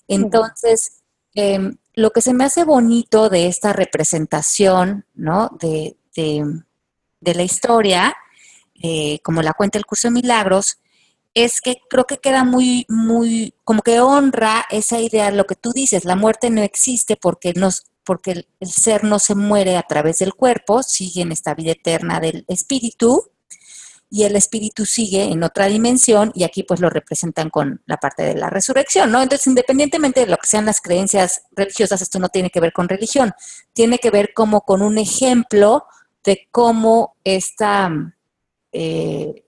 Entonces, 0.09 1.03
em, 1.35 1.77
lo 1.95 2.11
que 2.11 2.21
se 2.21 2.35
me 2.35 2.45
hace 2.45 2.65
bonito 2.65 3.29
de 3.29 3.47
esta 3.47 3.73
representación, 3.73 5.05
¿no? 5.15 5.51
De, 5.61 5.97
de, 6.15 6.63
la 7.21 7.43
historia, 7.43 8.15
eh, 8.83 9.21
como 9.23 9.43
la 9.43 9.53
cuenta 9.53 9.79
el 9.79 9.87
curso 9.87 10.09
de 10.09 10.13
milagros, 10.13 10.79
es 11.35 11.61
que 11.61 11.77
creo 11.89 12.05
que 12.05 12.19
queda 12.19 12.45
muy, 12.45 12.85
muy, 12.89 13.55
como 13.65 13.83
que 13.83 14.01
honra 14.01 14.67
esa 14.71 15.01
idea, 15.01 15.31
lo 15.31 15.47
que 15.47 15.55
tú 15.55 15.73
dices, 15.73 16.05
la 16.05 16.17
muerte 16.17 16.51
no 16.51 16.63
existe 16.63 17.17
porque, 17.17 17.55
nos, 17.55 17.85
porque 18.05 18.33
el, 18.33 18.49
el 18.61 18.71
ser 18.71 19.05
no 19.05 19.19
se 19.19 19.35
muere 19.35 19.77
a 19.77 19.83
través 19.83 20.19
del 20.19 20.35
cuerpo, 20.35 20.83
sigue 20.83 21.23
en 21.23 21.33
esta 21.33 21.55
vida 21.55 21.73
eterna 21.73 22.21
del 22.21 22.45
espíritu. 22.49 23.29
y 24.15 24.25
el 24.25 24.37
espíritu 24.37 24.85
sigue 24.85 25.23
en 25.25 25.43
otra 25.43 25.69
dimensión 25.69 26.33
y 26.35 26.45
aquí 26.45 26.65
pues 26.65 26.81
lo 26.81 26.91
representan 26.91 27.49
con 27.49 27.81
la 27.87 27.97
parte 27.97 28.23
de 28.23 28.35
la 28.35 28.51
resurrección, 28.51 29.11
¿no? 29.11 29.23
Entonces, 29.23 29.47
independientemente 29.47 30.21
de 30.21 30.27
lo 30.27 30.37
que 30.37 30.47
sean 30.47 30.67
las 30.67 30.83
creencias 30.83 31.45
religiosas, 31.53 32.03
esto 32.03 32.19
no 32.19 32.29
tiene 32.29 32.51
que 32.51 32.61
ver 32.61 32.75
con 32.75 32.91
religión, 32.91 33.33
tiene 33.73 33.97
que 33.99 34.11
ver 34.11 34.35
como 34.35 34.61
con 34.63 34.83
un 34.83 34.99
ejemplo 34.99 35.87
de 36.25 36.49
cómo 36.51 37.17
esta, 37.25 37.91
eh, 38.73 39.45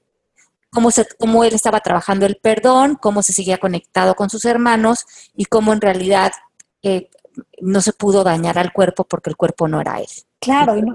cómo, 0.71 0.91
se, 0.91 1.07
cómo 1.19 1.45
él 1.45 1.55
estaba 1.55 1.81
trabajando 1.81 2.27
el 2.27 2.37
perdón, 2.37 2.97
cómo 3.01 3.23
se 3.23 3.33
seguía 3.33 3.59
conectado 3.59 4.15
con 4.15 4.31
sus 4.31 4.45
hermanos 4.45 5.07
y 5.35 5.45
cómo 5.45 5.73
en 5.73 5.81
realidad 5.81 6.33
eh, 6.83 7.09
no 7.61 7.81
se 7.81 7.93
pudo 7.93 8.25
dañar 8.25 8.59
al 8.59 8.73
cuerpo 8.73 9.05
porque 9.05 9.31
el 9.31 9.37
cuerpo 9.37 9.69
no 9.69 9.81
era 9.81 9.99
él. 9.99 10.07
Claro, 10.45 10.77
y, 10.77 10.83
no, 10.83 10.93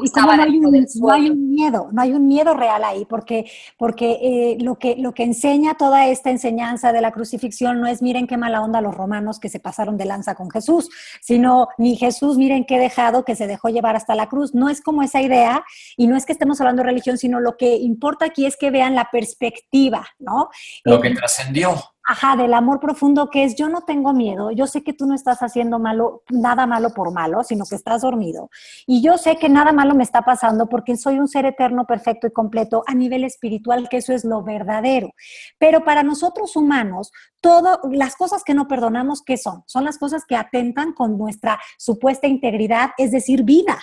hay 1.11 1.29
un, 1.31 1.49
miedo, 1.49 1.89
no 1.91 2.01
hay 2.03 2.13
un 2.13 2.27
miedo 2.27 2.53
real 2.53 2.83
ahí, 2.83 3.05
porque, 3.05 3.49
porque 3.77 4.19
eh, 4.21 4.57
lo, 4.61 4.77
que, 4.77 4.95
lo 4.95 5.15
que 5.15 5.23
enseña 5.23 5.73
toda 5.73 6.05
esta 6.07 6.29
enseñanza 6.29 6.93
de 6.93 7.01
la 7.01 7.11
crucifixión 7.11 7.81
no 7.81 7.87
es 7.87 8.03
miren 8.03 8.27
qué 8.27 8.37
mala 8.37 8.61
onda 8.61 8.79
los 8.79 8.93
romanos 8.93 9.39
que 9.39 9.49
se 9.49 9.59
pasaron 9.59 9.97
de 9.97 10.05
lanza 10.05 10.35
con 10.35 10.51
Jesús, 10.51 10.89
sino 11.19 11.69
ni 11.79 11.95
Jesús 11.95 12.37
miren 12.37 12.63
qué 12.63 12.77
dejado 12.77 13.25
que 13.25 13.35
se 13.35 13.47
dejó 13.47 13.69
llevar 13.69 13.95
hasta 13.95 14.13
la 14.13 14.29
cruz. 14.29 14.53
No 14.53 14.69
es 14.69 14.81
como 14.81 15.01
esa 15.01 15.19
idea, 15.19 15.65
y 15.97 16.05
no 16.05 16.15
es 16.15 16.27
que 16.27 16.33
estemos 16.33 16.61
hablando 16.61 16.83
de 16.83 16.89
religión, 16.89 17.17
sino 17.17 17.39
lo 17.39 17.57
que 17.57 17.75
importa 17.75 18.25
aquí 18.25 18.45
es 18.45 18.55
que 18.55 18.69
vean 18.69 18.93
la 18.93 19.09
perspectiva, 19.11 20.05
¿no? 20.19 20.49
Lo 20.83 21.01
que 21.01 21.09
trascendió 21.09 21.75
ajá, 22.09 22.35
del 22.35 22.55
amor 22.55 22.79
profundo 22.79 23.29
que 23.29 23.43
es 23.43 23.55
yo 23.55 23.69
no 23.69 23.81
tengo 23.81 24.13
miedo, 24.13 24.49
yo 24.49 24.65
sé 24.65 24.81
que 24.81 24.93
tú 24.93 25.05
no 25.05 25.13
estás 25.13 25.43
haciendo 25.43 25.77
malo, 25.77 26.23
nada 26.31 26.65
malo 26.65 26.89
por 26.89 27.13
malo, 27.13 27.43
sino 27.43 27.65
que 27.65 27.75
estás 27.75 28.01
dormido. 28.01 28.49
Y 28.87 29.03
yo 29.03 29.19
sé 29.19 29.37
que 29.37 29.47
nada 29.47 29.71
malo 29.73 29.93
me 29.93 30.01
está 30.03 30.23
pasando 30.23 30.67
porque 30.67 30.97
soy 30.97 31.19
un 31.19 31.27
ser 31.27 31.45
eterno, 31.45 31.85
perfecto 31.85 32.25
y 32.25 32.31
completo 32.31 32.83
a 32.87 32.95
nivel 32.95 33.25
espiritual, 33.25 33.89
que 33.89 33.97
eso 33.97 34.11
es 34.11 34.25
lo 34.25 34.41
verdadero. 34.41 35.11
Pero 35.59 35.83
para 35.83 36.01
nosotros 36.01 36.55
humanos, 36.55 37.11
todas 37.41 37.77
las 37.91 38.15
cosas 38.15 38.43
que 38.43 38.55
no 38.55 38.67
perdonamos, 38.67 39.21
¿qué 39.21 39.37
son? 39.37 39.61
Son 39.67 39.85
las 39.85 39.99
cosas 39.99 40.25
que 40.25 40.35
atentan 40.35 40.93
con 40.93 41.15
nuestra 41.15 41.59
supuesta 41.77 42.25
integridad, 42.25 42.89
es 42.97 43.11
decir, 43.11 43.43
vida. 43.43 43.77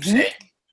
Sí. 0.00 0.22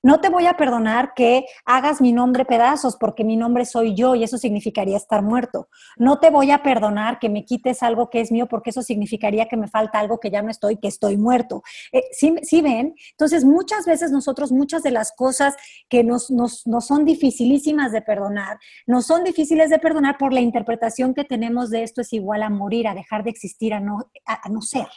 No 0.02 0.22
te 0.22 0.30
voy 0.30 0.46
a 0.46 0.56
perdonar 0.56 1.14
que 1.14 1.46
hagas 1.66 2.00
mi 2.00 2.14
nombre 2.14 2.46
pedazos 2.46 2.96
porque 2.96 3.26
mi 3.26 3.36
nombre 3.36 3.66
soy 3.66 3.96
yo 3.96 4.16
y 4.16 4.24
eso 4.24 4.38
significaría 4.38 4.96
estar 4.96 5.22
muerto. 5.22 5.68
No 5.98 6.20
te 6.20 6.30
voy 6.30 6.52
a 6.52 6.64
perdonar 6.64 7.20
que 7.20 7.28
me 7.28 7.44
quites 7.44 7.84
algo 7.84 8.10
que 8.10 8.22
es 8.22 8.32
mío 8.32 8.48
porque 8.48 8.70
eso 8.70 8.82
significaría 8.82 9.48
que 9.48 9.58
me 9.58 9.68
falta 9.68 10.00
algo 10.00 10.20
que 10.20 10.30
ya 10.30 10.42
no 10.42 10.50
estoy, 10.50 10.78
que 10.78 10.88
estoy 10.88 11.18
muerto. 11.18 11.64
Eh, 11.92 12.04
¿sí, 12.12 12.62
ven? 12.62 12.96
Entonces, 13.12 13.44
muchas 13.44 13.86
veces 13.86 14.12
nosotros, 14.12 14.52
muchas 14.52 14.84
de 14.84 14.92
las 14.92 15.12
cosas 15.12 15.56
que 15.90 16.04
nos, 16.04 16.32
nos, 16.32 16.64
son 16.80 17.04
dificilísimas 17.04 17.92
de 17.92 18.02
perdonar, 18.02 18.58
no 18.88 19.02
son 19.02 19.24
difíciles 19.24 19.70
de 19.70 19.80
perdonar 19.80 20.18
por 20.18 20.32
la 20.32 20.40
interpretación 20.40 21.14
que 21.14 21.26
tenemos 21.26 21.70
de 21.70 21.84
esto 21.84 22.02
es 22.02 22.14
igual 22.14 22.44
a 22.44 22.50
morir, 22.50 22.88
a 22.88 22.96
dejar 22.96 23.24
de 23.24 23.32
existir, 23.32 23.74
a 23.74 23.80
no, 23.80 24.10
a, 24.26 24.50
no 24.50 24.62
ser. 24.62 24.88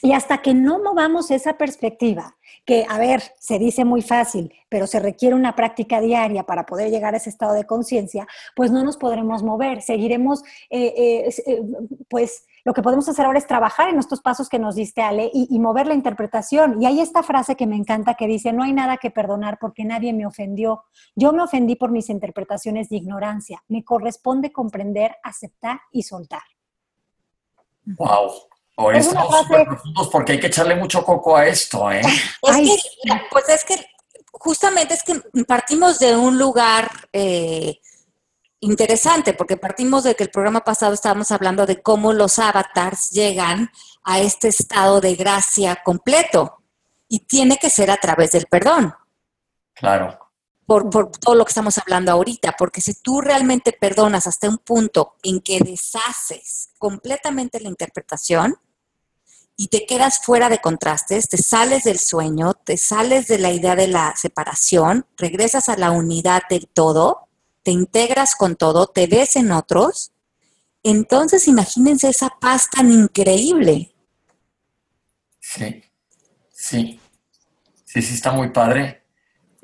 Y 0.00 0.12
hasta 0.12 0.38
que 0.38 0.54
no 0.54 0.78
movamos 0.78 1.30
esa 1.30 1.58
perspectiva, 1.58 2.36
que, 2.64 2.86
a 2.88 2.98
ver, 2.98 3.22
se 3.40 3.58
dice 3.58 3.84
muy 3.84 4.02
fácil, 4.02 4.52
pero 4.68 4.86
se 4.86 5.00
requiere 5.00 5.34
una 5.34 5.56
práctica 5.56 6.00
diaria 6.00 6.44
para 6.44 6.66
poder 6.66 6.90
llegar 6.90 7.14
a 7.14 7.16
ese 7.16 7.30
estado 7.30 7.54
de 7.54 7.64
conciencia, 7.64 8.26
pues 8.54 8.70
no 8.70 8.84
nos 8.84 8.96
podremos 8.96 9.42
mover, 9.42 9.82
seguiremos, 9.82 10.42
eh, 10.70 10.94
eh, 10.96 11.34
eh, 11.46 11.62
pues 12.08 12.46
lo 12.64 12.74
que 12.74 12.82
podemos 12.82 13.08
hacer 13.08 13.24
ahora 13.24 13.38
es 13.38 13.46
trabajar 13.46 13.88
en 13.88 13.98
estos 13.98 14.20
pasos 14.20 14.48
que 14.48 14.58
nos 14.58 14.74
diste, 14.74 15.02
Ale, 15.02 15.30
y, 15.32 15.48
y, 15.50 15.58
mover 15.58 15.86
la 15.86 15.94
interpretación. 15.94 16.80
Y 16.80 16.86
hay 16.86 17.00
esta 17.00 17.22
frase 17.22 17.56
que 17.56 17.66
me 17.66 17.76
encanta 17.76 18.14
que 18.14 18.26
dice, 18.26 18.52
no 18.52 18.62
hay 18.62 18.74
nada 18.74 18.98
que 18.98 19.10
perdonar 19.10 19.58
porque 19.58 19.84
nadie 19.84 20.12
me 20.12 20.26
ofendió. 20.26 20.84
Yo 21.16 21.32
me 21.32 21.42
ofendí 21.42 21.74
por 21.74 21.90
mis 21.90 22.10
interpretaciones 22.10 22.90
de 22.90 22.96
ignorancia. 22.96 23.64
Me 23.68 23.82
corresponde 23.82 24.52
comprender, 24.52 25.16
aceptar 25.22 25.80
y 25.90 26.02
soltar. 26.02 26.42
Wow, 27.96 28.30
Hoy 28.80 28.96
estamos 28.96 29.36
súper 29.40 29.66
profundos 29.66 30.08
porque 30.08 30.32
hay 30.32 30.40
que 30.40 30.46
echarle 30.46 30.76
mucho 30.76 31.04
coco 31.04 31.36
a 31.36 31.46
esto, 31.46 31.90
¿eh? 31.90 32.00
Es 32.00 32.56
que, 32.56 32.76
pues 33.28 33.48
es 33.48 33.64
que 33.64 33.74
justamente 34.30 34.94
es 34.94 35.02
que 35.02 35.20
partimos 35.44 35.98
de 35.98 36.14
un 36.14 36.38
lugar 36.38 36.88
eh, 37.12 37.80
interesante, 38.60 39.34
porque 39.34 39.56
partimos 39.56 40.04
de 40.04 40.14
que 40.14 40.22
el 40.22 40.30
programa 40.30 40.60
pasado 40.60 40.94
estábamos 40.94 41.32
hablando 41.32 41.66
de 41.66 41.82
cómo 41.82 42.12
los 42.12 42.38
avatars 42.38 43.10
llegan 43.10 43.68
a 44.04 44.20
este 44.20 44.46
estado 44.46 45.00
de 45.00 45.16
gracia 45.16 45.80
completo 45.84 46.58
y 47.08 47.18
tiene 47.26 47.56
que 47.56 47.70
ser 47.70 47.90
a 47.90 47.96
través 47.96 48.30
del 48.30 48.46
perdón. 48.46 48.94
Claro 49.74 50.28
por, 50.68 50.90
todo 50.90 51.34
lo 51.34 51.46
que 51.46 51.48
estamos 51.48 51.78
hablando 51.78 52.12
ahorita, 52.12 52.54
porque 52.58 52.82
si 52.82 52.92
tú 53.00 53.22
realmente 53.22 53.72
perdonas 53.72 54.26
hasta 54.26 54.50
un 54.50 54.58
punto 54.58 55.14
en 55.22 55.40
que 55.40 55.60
deshaces 55.60 56.68
completamente 56.76 57.58
la 57.58 57.70
interpretación 57.70 58.60
y 59.60 59.68
te 59.68 59.86
quedas 59.86 60.20
fuera 60.20 60.48
de 60.48 60.60
contrastes, 60.60 61.28
te 61.28 61.36
sales 61.36 61.82
del 61.82 61.98
sueño, 61.98 62.54
te 62.54 62.76
sales 62.76 63.26
de 63.26 63.40
la 63.40 63.50
idea 63.50 63.74
de 63.74 63.88
la 63.88 64.14
separación, 64.16 65.04
regresas 65.16 65.68
a 65.68 65.76
la 65.76 65.90
unidad 65.90 66.42
del 66.48 66.68
todo, 66.68 67.26
te 67.64 67.72
integras 67.72 68.36
con 68.36 68.54
todo, 68.54 68.86
te 68.86 69.08
ves 69.08 69.34
en 69.34 69.50
otros, 69.50 70.12
entonces 70.84 71.48
imagínense 71.48 72.08
esa 72.08 72.30
paz 72.40 72.70
tan 72.70 72.92
increíble. 72.92 73.92
Sí, 75.40 75.82
sí, 76.52 77.00
sí, 77.84 78.00
sí, 78.00 78.14
está 78.14 78.30
muy 78.30 78.50
padre. 78.50 79.02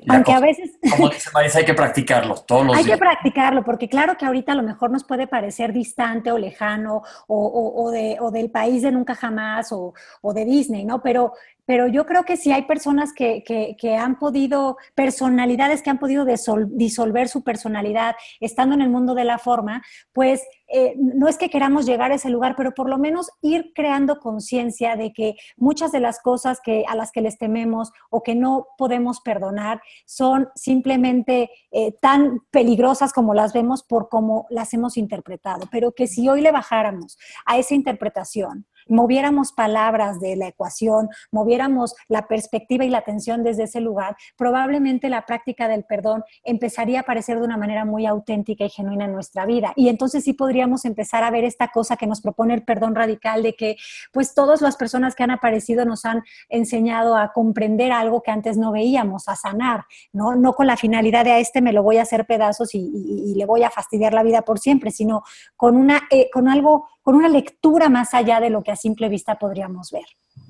Aunque 0.07 0.33
a 0.33 0.39
veces... 0.39 0.71
Como 0.91 1.09
dice 1.09 1.29
Marisa, 1.33 1.59
hay 1.59 1.65
que 1.65 1.73
practicarlo 1.73 2.35
todos 2.35 2.65
los 2.65 2.75
hay 2.75 2.83
días. 2.83 2.93
Hay 2.93 2.99
que 2.99 3.05
practicarlo, 3.05 3.63
porque 3.63 3.89
claro 3.89 4.17
que 4.17 4.25
ahorita 4.25 4.51
a 4.51 4.55
lo 4.55 4.63
mejor 4.63 4.91
nos 4.91 5.03
puede 5.03 5.27
parecer 5.27 5.73
distante 5.73 6.31
o 6.31 6.37
lejano 6.37 7.01
o, 7.27 7.91
de, 7.91 8.17
o 8.19 8.31
del 8.31 8.51
país 8.51 8.81
de 8.81 8.91
nunca 8.91 9.15
jamás 9.15 9.71
o, 9.71 9.93
o, 10.21 10.33
de 10.33 10.45
Disney, 10.45 10.85
¿no? 10.85 11.01
Pero 11.01 11.33
pero 11.65 11.87
yo 11.87 12.05
creo 12.05 12.23
que 12.23 12.37
si 12.37 12.51
hay 12.51 12.63
personas 12.63 13.11
que, 13.11 13.43
que, 13.43 13.95
han 13.95 14.19
podido, 14.19 14.77
personalidades 14.93 15.81
que 15.81 15.89
han 15.89 15.97
podido 15.97 16.25
disolver 16.25 17.27
su 17.27 17.43
personalidad 17.43 18.15
estando 18.39 18.75
en 18.75 18.81
el 18.81 18.89
mundo 18.89 19.15
de 19.15 19.25
la 19.25 19.39
forma, 19.39 19.83
pues 20.13 20.43
eh, 20.67 20.95
no 20.97 21.27
es 21.27 21.37
que 21.37 21.49
queramos 21.49 21.85
llegar 21.85 22.11
a 22.11 22.15
ese 22.15 22.29
lugar, 22.29 22.55
pero 22.55 22.73
por 22.73 22.89
lo 22.89 22.97
menos 22.97 23.29
ir 23.41 23.71
creando 23.75 24.19
conciencia 24.19 24.95
de 24.95 25.13
que 25.13 25.35
muchas 25.57 25.91
de 25.91 25.99
las 25.99 26.19
cosas 26.19 26.59
que, 26.63 26.85
a 26.87 26.95
las 26.95 27.11
que 27.11 27.21
les 27.21 27.37
tememos 27.37 27.91
o 28.09 28.23
que 28.23 28.35
no 28.35 28.67
podemos 28.77 29.21
perdonar 29.21 29.81
son 30.05 30.49
simplemente 30.55 31.49
eh, 31.71 31.93
tan 32.01 32.41
peligrosas 32.51 33.13
como 33.13 33.33
las 33.33 33.53
vemos 33.53 33.83
por 33.83 34.09
cómo 34.09 34.47
las 34.49 34.73
hemos 34.73 34.97
interpretado, 34.97 35.67
pero 35.71 35.91
que 35.91 36.07
si 36.07 36.27
hoy 36.29 36.41
le 36.41 36.51
bajáramos 36.51 37.17
a 37.45 37.57
esa 37.57 37.75
interpretación, 37.75 38.65
moviéramos 38.87 39.51
palabras 39.51 40.19
de 40.19 40.35
la 40.35 40.47
ecuación, 40.47 41.09
moviéramos 41.31 41.95
la 42.07 42.27
perspectiva 42.27 42.85
y 42.85 42.89
la 42.89 42.99
atención 42.99 43.43
desde 43.43 43.63
ese 43.63 43.81
lugar, 43.81 44.15
probablemente 44.37 45.09
la 45.09 45.25
práctica 45.25 45.67
del 45.67 45.83
perdón 45.83 46.23
empezaría 46.43 46.99
a 46.99 47.01
aparecer 47.01 47.39
de 47.39 47.45
una 47.45 47.57
manera 47.57 47.85
muy 47.85 48.05
auténtica 48.05 48.65
y 48.65 48.69
genuina 48.69 49.05
en 49.05 49.13
nuestra 49.13 49.45
vida. 49.45 49.73
Y 49.75 49.89
entonces 49.89 50.23
sí 50.23 50.33
podríamos 50.33 50.85
empezar 50.85 51.23
a 51.23 51.31
ver 51.31 51.43
esta 51.43 51.69
cosa 51.69 51.97
que 51.97 52.07
nos 52.07 52.21
propone 52.21 52.53
el 52.53 52.63
perdón 52.63 52.95
radical 52.95 53.43
de 53.43 53.55
que 53.55 53.77
pues 54.11 54.33
todas 54.33 54.61
las 54.61 54.75
personas 54.75 55.15
que 55.15 55.23
han 55.23 55.31
aparecido 55.31 55.85
nos 55.85 56.05
han 56.05 56.23
enseñado 56.49 57.15
a 57.15 57.31
comprender 57.33 57.91
algo 57.91 58.21
que 58.21 58.31
antes 58.31 58.57
no 58.57 58.71
veíamos, 58.71 59.27
a 59.27 59.35
sanar, 59.35 59.85
no, 60.13 60.35
no 60.35 60.53
con 60.53 60.67
la 60.67 60.77
finalidad 60.77 61.25
de 61.25 61.31
a 61.31 61.39
este 61.39 61.61
me 61.61 61.73
lo 61.73 61.83
voy 61.83 61.97
a 61.97 62.03
hacer 62.03 62.25
pedazos 62.25 62.73
y, 62.73 63.33
le 63.35 63.45
voy 63.45 63.63
a 63.63 63.69
fastidiar 63.69 64.13
la 64.13 64.23
vida 64.23 64.43
por 64.43 64.59
siempre, 64.59 64.91
sino 64.91 65.23
con, 65.57 65.75
una, 65.75 66.03
eh, 66.09 66.29
con 66.31 66.47
algo 66.47 66.87
con 67.05 67.13
una 67.13 67.29
lectura 67.29 67.87
más 67.87 68.15
allá 68.15 68.39
de 68.39 68.49
lo 68.49 68.63
que 68.63 68.71
a 68.71 68.75
simple 68.75 69.09
vista 69.09 69.37
podríamos 69.37 69.91
ver. 69.91 70.05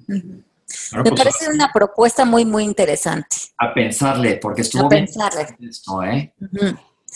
Me 0.07 1.03
pues, 1.03 1.13
parece 1.13 1.49
una 1.49 1.69
propuesta 1.73 2.23
muy, 2.23 2.45
muy 2.45 2.63
interesante. 2.63 3.35
A 3.57 3.73
pensarle, 3.73 4.37
porque 4.37 4.61
estuvo 4.61 4.85
a 4.85 4.87
bien 4.87 5.03
pensarle. 5.03 5.47
esto, 5.59 6.01
¿eh? 6.01 6.33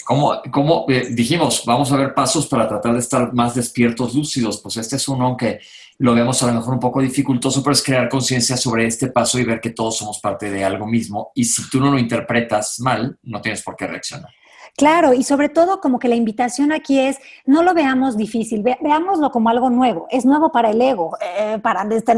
Como, 0.06 0.86
eh, 0.90 1.08
dijimos, 1.12 1.64
vamos 1.66 1.90
a 1.94 1.96
ver 1.96 2.14
pasos 2.14 2.48
para 2.48 2.68
tratar 2.68 2.92
de 2.92 3.00
estar 3.00 3.34
más 3.34 3.56
despiertos, 3.56 4.14
lúcidos. 4.14 4.60
Pues 4.62 4.76
este 4.76 4.98
es 4.98 5.08
uno 5.08 5.38
que 5.38 5.62
lo 6.00 6.14
vemos 6.14 6.44
a 6.44 6.48
lo 6.48 6.54
mejor 6.56 6.74
un 6.74 6.80
poco 6.82 7.02
dificultoso, 7.02 7.64
pero 7.64 7.74
es 7.74 7.82
crear 7.82 8.10
conciencia 8.10 8.58
sobre 8.58 8.88
este 8.88 9.08
paso 9.08 9.40
y 9.40 9.46
ver 9.46 9.62
que 9.62 9.70
todos 9.70 9.98
somos 9.98 10.20
parte 10.20 10.52
de 10.52 10.66
algo 10.66 10.86
mismo. 10.86 11.32
Y 11.34 11.46
si 11.46 11.70
tú 11.70 11.80
no 11.80 11.92
lo 11.92 11.98
interpretas 11.98 12.82
mal, 12.82 13.18
no 13.24 13.40
tienes 13.40 13.64
por 13.64 13.78
qué 13.78 13.88
reaccionar. 13.88 14.32
Claro, 14.78 15.14
y 15.14 15.24
sobre 15.24 15.50
todo 15.50 15.82
como 15.82 16.00
que 16.00 16.08
la 16.08 16.16
invitación 16.16 16.72
aquí 16.72 17.00
es, 17.00 17.18
no 17.46 17.64
lo 17.64 17.74
veamos 17.74 18.18
difícil, 18.18 18.64
veámoslo 18.64 19.32
como 19.32 19.50
algo 19.50 19.70
nuevo, 19.70 20.08
es 20.10 20.26
nuevo 20.26 20.52
para 20.52 20.72
el 20.72 20.82
ego, 20.82 21.18
eh, 21.22 21.60
para 21.62 21.84
desde, 21.86 22.16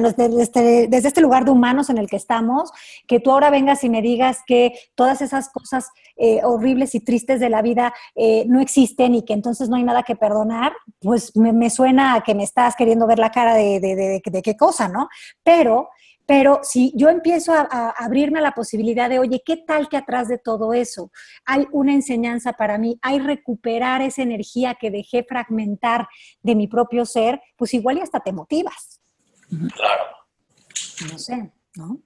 desde, 0.88 1.08
este 1.08 1.22
lugar 1.22 1.46
de 1.46 1.52
humanos 1.52 1.90
en 1.90 1.98
el 1.98 2.08
que 2.08 2.18
estamos, 2.18 2.72
que 3.08 3.20
tú 3.20 3.32
ahora 3.32 3.50
vengas 3.50 3.84
y 3.84 3.90
me 3.90 4.02
digas 4.02 4.40
que 4.46 4.74
todas 4.96 5.22
esas 5.22 5.50
cosas 5.50 5.90
eh, 6.18 6.42
horribles 6.44 6.94
y 6.96 7.00
tristes 7.00 7.40
de 7.40 7.50
la 7.50 7.62
vida 7.62 7.94
eh, 8.16 8.46
no 8.48 8.60
existen 8.60 9.16
y 9.16 9.24
que 9.24 9.34
entonces 9.34 9.70
no 9.70 9.76
hay 9.76 9.84
nada 9.84 10.04
que 10.04 10.16
perdonar, 10.16 10.74
pues 11.00 11.36
me, 11.36 11.70
suena 11.70 12.16
a 12.16 12.22
que 12.22 12.36
me 12.36 12.44
estás 12.44 12.76
queriendo 12.76 13.08
ver 13.08 13.20
la 13.20 13.32
cara 13.32 13.56
de, 13.56 13.80
de 13.80 14.42
qué 14.42 14.58
cosa, 14.58 14.88
¿no? 14.88 15.10
Pero 15.44 15.90
Pero 16.26 16.60
si 16.64 16.94
yo 16.96 17.10
empiezo 17.10 17.54
a, 17.54 17.94
abrirme 17.98 18.40
a 18.40 18.42
la 18.42 18.54
posibilidad 18.54 19.10
de, 19.10 19.20
oye, 19.20 19.42
¿qué 19.46 19.58
tal 19.58 19.90
que 19.90 19.98
atrás 19.98 20.28
de 20.28 20.38
todo 20.38 20.74
eso 20.74 21.12
hay 21.46 21.68
una 21.72 21.94
enseñanza 21.94 22.54
para 22.54 22.78
mí? 22.78 22.98
Hay 23.02 23.20
recuperar 23.20 24.02
esa 24.02 24.22
energía 24.22 24.76
que 24.80 24.92
dejé 24.92 25.24
fragmentar 25.24 26.08
de 26.42 26.56
mi 26.56 26.68
propio 26.68 27.06
ser, 27.06 27.42
pues 27.58 27.74
igual 27.74 27.98
y 27.98 28.02
hasta 28.02 28.20
te 28.20 28.32
motivas. 28.32 29.02
Claro. 29.50 30.04
No 31.12 31.18
sé, 31.18 31.52
¿no? 31.76 32.00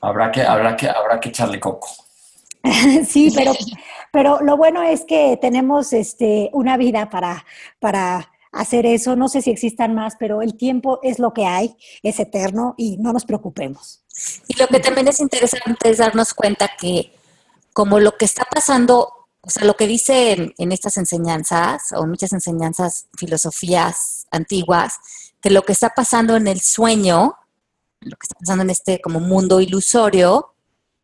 Habrá 0.00 0.30
que, 0.30 0.42
habrá 0.42 0.76
que, 0.76 0.88
habrá 0.88 1.20
que 1.20 1.28
echarle 1.28 1.60
coco. 1.60 1.88
sí, 3.06 3.32
pero, 3.34 3.52
pero 4.12 4.40
lo 4.40 4.56
bueno 4.56 4.82
es 4.82 5.04
que 5.04 5.38
tenemos 5.40 5.92
este, 5.92 6.50
una 6.52 6.76
vida 6.76 7.10
para, 7.10 7.44
para 7.78 8.30
hacer 8.54 8.86
eso. 8.86 9.16
No 9.16 9.28
sé 9.28 9.42
si 9.42 9.50
existan 9.50 9.94
más, 9.94 10.14
pero 10.18 10.42
el 10.42 10.56
tiempo 10.56 11.00
es 11.02 11.18
lo 11.18 11.32
que 11.32 11.46
hay, 11.46 11.76
es 12.02 12.18
eterno 12.20 12.74
y 12.76 12.96
no 12.98 13.12
nos 13.12 13.24
preocupemos. 13.24 14.02
Y 14.48 14.58
lo 14.58 14.68
que 14.68 14.80
también 14.80 15.08
es 15.08 15.20
interesante 15.20 15.90
es 15.90 15.98
darnos 15.98 16.34
cuenta 16.34 16.70
que 16.78 17.12
como 17.72 17.98
lo 17.98 18.16
que 18.16 18.24
está 18.24 18.46
pasando, 18.50 19.12
o 19.40 19.50
sea, 19.50 19.64
lo 19.64 19.74
que 19.74 19.86
dice 19.86 20.54
en, 20.56 20.72
estas 20.72 20.96
enseñanzas 20.96 21.92
o 21.92 22.06
muchas 22.06 22.32
enseñanzas, 22.32 23.06
filosofías 23.18 24.26
antiguas, 24.30 24.98
que 25.40 25.50
lo 25.50 25.62
que 25.62 25.72
está 25.72 25.90
pasando 25.90 26.36
en 26.36 26.46
el 26.46 26.60
sueño, 26.60 27.34
lo 28.00 28.16
que 28.16 28.24
está 28.24 28.36
pasando 28.38 28.62
en 28.62 28.70
este 28.70 29.00
como 29.00 29.20
mundo 29.20 29.60
ilusorio 29.60 30.54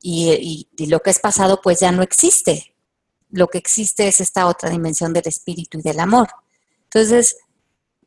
y, 0.00 0.68
y 0.76 0.86
lo 0.86 1.00
que 1.00 1.10
es 1.10 1.18
pasado 1.18 1.60
pues 1.60 1.80
ya 1.80 1.92
no 1.92 2.02
existe. 2.02 2.74
Lo 3.30 3.48
que 3.48 3.58
existe 3.58 4.08
es 4.08 4.20
esta 4.20 4.46
otra 4.46 4.70
dimensión 4.70 5.12
del 5.12 5.26
espíritu 5.26 5.78
y 5.78 5.82
del 5.82 6.00
amor. 6.00 6.28
Entonces, 6.92 7.36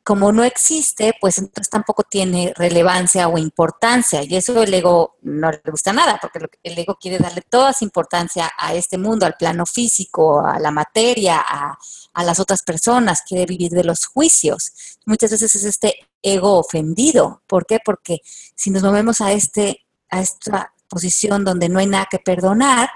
como 0.04 0.34
no 0.34 0.44
existe, 0.44 1.14
pues 1.22 1.38
entonces 1.38 1.70
tampoco 1.70 2.04
tiene 2.04 2.54
relevancia 2.58 3.30
o 3.30 3.38
importancia. 3.38 4.22
Y 4.24 4.36
eso 4.36 4.62
el 4.62 4.74
ego 4.74 5.16
no 5.22 5.50
le 5.50 5.62
gusta 5.72 5.94
nada, 5.94 6.20
porque 6.22 6.40
el 6.62 6.78
ego 6.78 6.98
quiere 7.00 7.20
darle 7.20 7.42
toda 7.50 7.72
esa 7.72 7.86
importancia 7.86 8.52
a 8.58 8.74
este 8.74 8.98
mundo, 8.98 9.26
al 9.26 9.36
plano 9.36 9.66
físico, 9.66 10.46
a 10.46 10.60
la 10.60 10.72
materia, 10.72 11.40
a, 11.40 11.78
las 12.24 12.40
otras 12.40 12.64
personas, 12.64 13.22
quiere 13.22 13.46
vivir 13.46 13.72
de 13.72 13.86
los 13.86 14.06
juicios. 14.06 14.74
Muchas 15.06 15.32
veces 15.32 15.56
es 15.56 15.64
este 15.64 15.96
ego 16.22 16.60
ofendido. 16.60 17.42
¿Por 17.48 17.66
qué? 17.66 17.80
Porque 17.84 18.20
si 18.56 18.72
nos 18.72 18.84
movemos 18.84 19.22
a, 19.22 19.32
este, 19.32 19.86
a 20.10 20.20
esta 20.20 20.74
posición 20.90 21.46
donde 21.46 21.70
no 21.70 21.80
hay 21.80 21.88
nada 21.88 22.08
que 22.12 22.20
perdonar, 22.20 22.90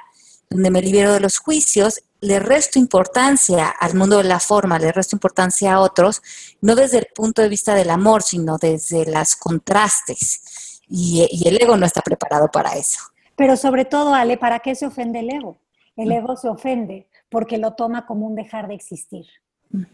donde 0.49 0.71
me 0.71 0.81
libero 0.81 1.13
de 1.13 1.21
los 1.21 1.37
juicios, 1.37 2.01
le 2.21 2.39
resto 2.39 2.79
importancia 2.79 3.67
al 3.67 3.95
mundo 3.95 4.17
de 4.17 4.23
la 4.23 4.39
forma, 4.39 4.79
le 4.79 4.91
resto 4.91 5.15
importancia 5.15 5.73
a 5.73 5.79
otros, 5.79 6.21
no 6.61 6.75
desde 6.75 6.99
el 6.99 7.07
punto 7.13 7.41
de 7.41 7.49
vista 7.49 7.75
del 7.75 7.89
amor, 7.89 8.23
sino 8.23 8.57
desde 8.57 9.05
las 9.05 9.35
contrastes. 9.35 10.81
Y, 10.89 11.27
el 11.45 11.61
ego 11.61 11.77
no 11.77 11.85
está 11.85 12.01
preparado 12.01 12.49
para 12.49 12.73
eso. 12.75 12.99
Pero 13.35 13.55
sobre 13.57 13.85
todo, 13.85 14.13
Ale, 14.13 14.37
¿para 14.37 14.59
qué 14.59 14.73
se 14.73 14.85
ofende 14.85 15.19
el 15.19 15.29
ego? 15.29 15.59
El 15.95 16.11
ego 16.11 16.35
se 16.37 16.47
ofende 16.47 17.07
porque 17.29 17.57
lo 17.57 17.73
toma 17.73 18.05
como 18.05 18.25
un 18.25 18.35
dejar 18.35 18.67
de 18.67 18.75
existir. 18.75 19.25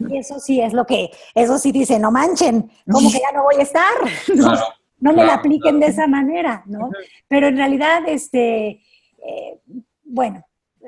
Y 0.07 0.17
eso 0.17 0.39
sí 0.39 0.61
es 0.61 0.71
lo 0.71 0.85
que, 0.85 1.09
eso 1.33 1.57
sí 1.57 1.71
dice, 1.71 1.97
no 1.97 2.11
manchen, 2.11 2.69
como 2.89 3.11
que 3.11 3.19
ya 3.19 3.31
no 3.33 3.43
voy 3.43 3.55
a 3.55 3.63
estar. 3.63 3.93
No, 4.99 5.11
me 5.11 5.25
la 5.25 5.33
apliquen 5.33 5.81
de 5.81 5.87
esa 5.87 6.07
manera, 6.07 6.63
¿no? 6.65 6.89
Pero 7.27 7.47
en 7.47 7.57
realidad, 7.57 8.07
este, 8.07 8.81
eh, 9.17 9.59
bueno, 10.05 10.45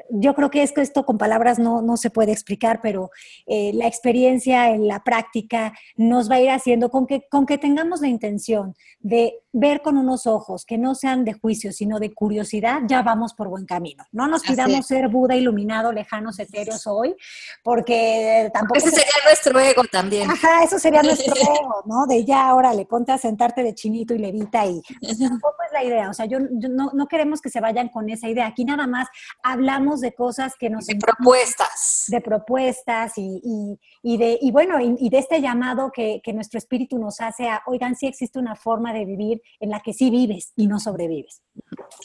yo 0.10 0.34
creo 0.36 0.50
que 0.50 0.64
es 0.64 0.72
que 0.72 0.82
esto 0.82 1.06
con 1.06 1.18
palabras 1.18 1.60
no, 1.60 1.82
no 1.82 1.98
se 1.98 2.10
puede 2.10 2.32
explicar, 2.32 2.80
pero 2.82 3.12
eh, 3.46 3.72
la 3.74 3.88
experiencia 3.88 4.70
en 4.70 4.88
la 4.88 5.04
práctica 5.04 5.74
nos 5.96 6.30
va 6.30 6.36
a 6.36 6.42
ir 6.42 6.50
haciendo 6.50 6.90
con 6.90 7.08
que, 7.08 7.28
con 7.30 7.46
que 7.46 7.58
tengamos 7.58 8.02
la 8.02 8.08
intención 8.08 8.76
de 9.00 9.40
ver 9.58 9.82
con 9.82 9.98
unos 9.98 10.28
ojos 10.28 10.66
que 10.66 10.78
no 10.78 10.96
sean 10.96 11.24
de 11.24 11.32
juicio, 11.32 11.72
sino 11.72 11.98
de 11.98 12.14
curiosidad, 12.14 12.82
ya 12.88 13.02
vamos 13.02 13.34
por 13.34 13.48
buen 13.48 13.66
camino. 13.66 14.04
No 14.12 14.28
nos 14.28 14.44
pidamos 14.44 14.86
ser 14.86 15.08
Buda 15.08 15.34
iluminado, 15.38 15.94
lejanos, 15.94 16.38
etéreos 16.40 16.86
hoy, 16.88 17.16
porque 17.64 18.50
tampoco... 18.54 18.78
Ese 18.78 18.90
sería 18.90 19.14
nuestro 19.24 19.58
ego 19.58 19.84
también. 19.90 20.30
Ajá, 20.30 20.62
eso 20.66 20.78
sería 20.78 21.02
nuestro 21.04 21.34
ego, 21.36 21.84
¿no? 21.86 22.06
De 22.06 22.26
ya, 22.26 22.54
órale, 22.54 22.86
ponte 22.86 23.14
a 23.14 23.18
sentarte 23.18 23.64
de 23.64 23.74
chinito 23.74 24.14
y 24.14 24.18
levita 24.18 24.66
y 24.66 24.82
tampoco 25.18 25.56
es 25.66 25.72
la 25.72 25.84
idea. 25.86 26.10
O 26.10 26.14
sea, 26.14 26.26
yo, 26.26 26.40
no, 26.40 26.92
no 26.94 27.08
queremos 27.08 27.42
que 27.42 27.50
se 27.50 27.62
vayan 27.62 27.88
con 27.88 28.10
esa 28.10 28.28
idea. 28.28 28.48
Aquí 28.48 28.66
nada 28.66 28.88
más 28.88 29.08
hablamos 29.42 30.02
de 30.02 30.14
cosas 30.14 30.56
que 30.60 30.70
nos... 30.70 30.86
De 30.86 30.98
propuestas. 30.98 32.04
De 32.10 32.20
propuestas 32.20 33.14
y, 33.16 33.80
de, 34.04 34.38
y 34.42 34.52
bueno, 34.52 34.82
y, 34.82 35.10
de 35.10 35.18
este 35.18 35.40
llamado 35.40 35.92
que, 35.94 36.22
nuestro 36.34 36.58
espíritu 36.58 37.00
nos 37.00 37.22
hace 37.22 37.48
a, 37.48 37.62
oigan, 37.68 37.96
sí 37.96 38.06
existe 38.06 38.38
una 38.38 38.58
forma 38.58 38.92
de 38.92 39.06
vivir 39.06 39.42
en 39.60 39.70
la 39.70 39.80
que 39.80 39.94
sí 39.94 40.10
vives 40.10 40.52
y 40.56 40.68
no 40.68 40.80
sobrevives. 40.80 41.42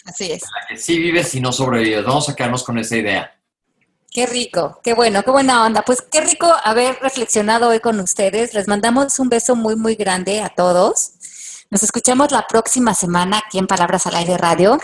Así 0.05 0.33
es. 0.33 0.43
En 0.43 0.49
la 0.61 0.67
que 0.69 0.77
sí 0.77 0.99
vives 0.99 1.35
y 1.35 1.41
no 1.41 1.53
sobrevives. 1.53 2.05
Vamos 2.05 2.29
a 2.29 2.37
quedarnos 2.37 2.65
con 2.65 2.79
esa 2.79 2.97
idea. 2.97 3.33
Qué 4.13 4.27
rico, 4.27 4.81
qué 4.83 4.95
bueno, 4.95 5.23
qué 5.23 5.31
buena 5.31 5.65
onda. 5.65 5.83
Pues 5.83 6.03
qué 6.03 6.21
rico 6.21 6.53
haber 6.65 6.99
reflexionado 7.01 7.69
hoy 7.69 7.79
con 7.79 8.01
ustedes. 8.01 8.55
Les 8.55 8.67
mandamos 8.67 9.19
un 9.21 9.29
beso 9.29 9.55
muy, 9.55 9.77
muy 9.77 9.95
grande 9.95 10.41
a 10.41 10.49
todos. 10.49 11.13
Nos 11.71 11.85
escuchamos 11.85 12.33
la 12.33 12.47
próxima 12.49 12.95
semana 12.95 13.43
aquí 13.47 13.59
en 13.59 13.69
Palabras 13.69 14.07
al 14.09 14.17
Aire 14.17 14.37
Radio. 14.37 14.79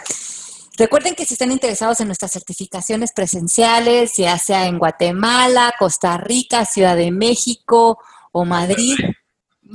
Recuerden 0.78 1.16
que 1.16 1.24
si 1.24 1.34
están 1.34 1.50
interesados 1.50 2.00
en 2.00 2.06
nuestras 2.06 2.30
certificaciones 2.30 3.12
presenciales, 3.12 4.16
ya 4.16 4.38
sea 4.38 4.66
en 4.66 4.78
Guatemala, 4.78 5.74
Costa 5.78 6.18
Rica, 6.18 6.64
Ciudad 6.64 6.96
de 6.96 7.10
México 7.10 7.98
o 8.30 8.44
Madrid, 8.44 8.94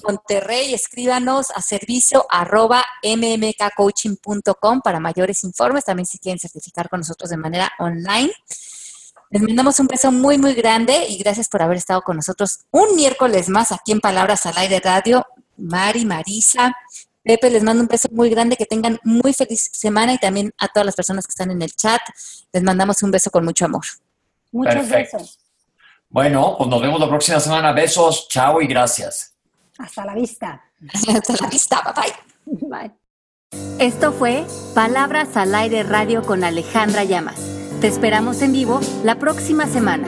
Monterrey, 0.03 0.73
escríbanos 0.73 1.51
a 1.51 1.61
servicio 1.61 2.25
arroba 2.29 2.83
mmkcoaching.com 3.03 4.81
para 4.81 4.99
mayores 4.99 5.43
informes, 5.43 5.85
también 5.85 6.05
si 6.05 6.17
quieren 6.19 6.39
certificar 6.39 6.89
con 6.89 7.01
nosotros 7.01 7.29
de 7.29 7.37
manera 7.37 7.71
online. 7.79 8.31
Les 9.29 9.41
mandamos 9.41 9.79
un 9.79 9.87
beso 9.87 10.11
muy, 10.11 10.37
muy 10.37 10.53
grande 10.53 11.05
y 11.07 11.17
gracias 11.17 11.47
por 11.47 11.61
haber 11.61 11.77
estado 11.77 12.01
con 12.01 12.17
nosotros 12.17 12.59
un 12.71 12.95
miércoles 12.95 13.47
más 13.49 13.71
aquí 13.71 13.91
en 13.91 14.01
Palabras 14.01 14.45
al 14.45 14.57
Aire 14.57 14.81
Radio. 14.83 15.25
Mari, 15.57 16.05
Marisa, 16.05 16.75
Pepe, 17.23 17.51
les 17.51 17.63
mando 17.63 17.83
un 17.83 17.87
beso 17.87 18.09
muy 18.11 18.29
grande, 18.29 18.57
que 18.57 18.65
tengan 18.65 18.99
muy 19.03 19.33
feliz 19.33 19.69
semana 19.71 20.13
y 20.13 20.17
también 20.17 20.51
a 20.57 20.67
todas 20.67 20.85
las 20.85 20.95
personas 20.95 21.25
que 21.25 21.31
están 21.31 21.51
en 21.51 21.61
el 21.61 21.71
chat, 21.75 22.01
les 22.51 22.63
mandamos 22.63 23.03
un 23.03 23.11
beso 23.11 23.29
con 23.29 23.45
mucho 23.45 23.65
amor. 23.65 23.83
Muchos 24.51 24.89
besos. 24.89 25.39
Bueno, 26.09 26.55
pues 26.57 26.69
nos 26.69 26.81
vemos 26.81 26.99
la 26.99 27.07
próxima 27.07 27.39
semana. 27.39 27.71
Besos, 27.71 28.27
chao 28.27 28.61
y 28.61 28.67
gracias. 28.67 29.30
Hasta 29.81 30.05
la 30.05 30.13
vista. 30.13 30.61
Hasta 30.93 31.33
la 31.41 31.49
vista, 31.49 31.81
bye 31.83 31.93
bye. 31.93 32.69
Bye. 32.69 32.91
Esto 33.79 34.13
fue 34.13 34.45
Palabras 34.73 35.35
al 35.35 35.53
Aire 35.55 35.83
Radio 35.83 36.23
con 36.23 36.43
Alejandra 36.43 37.03
Llamas. 37.03 37.39
Te 37.81 37.87
esperamos 37.87 38.41
en 38.41 38.53
vivo 38.53 38.79
la 39.03 39.19
próxima 39.19 39.65
semana. 39.67 40.07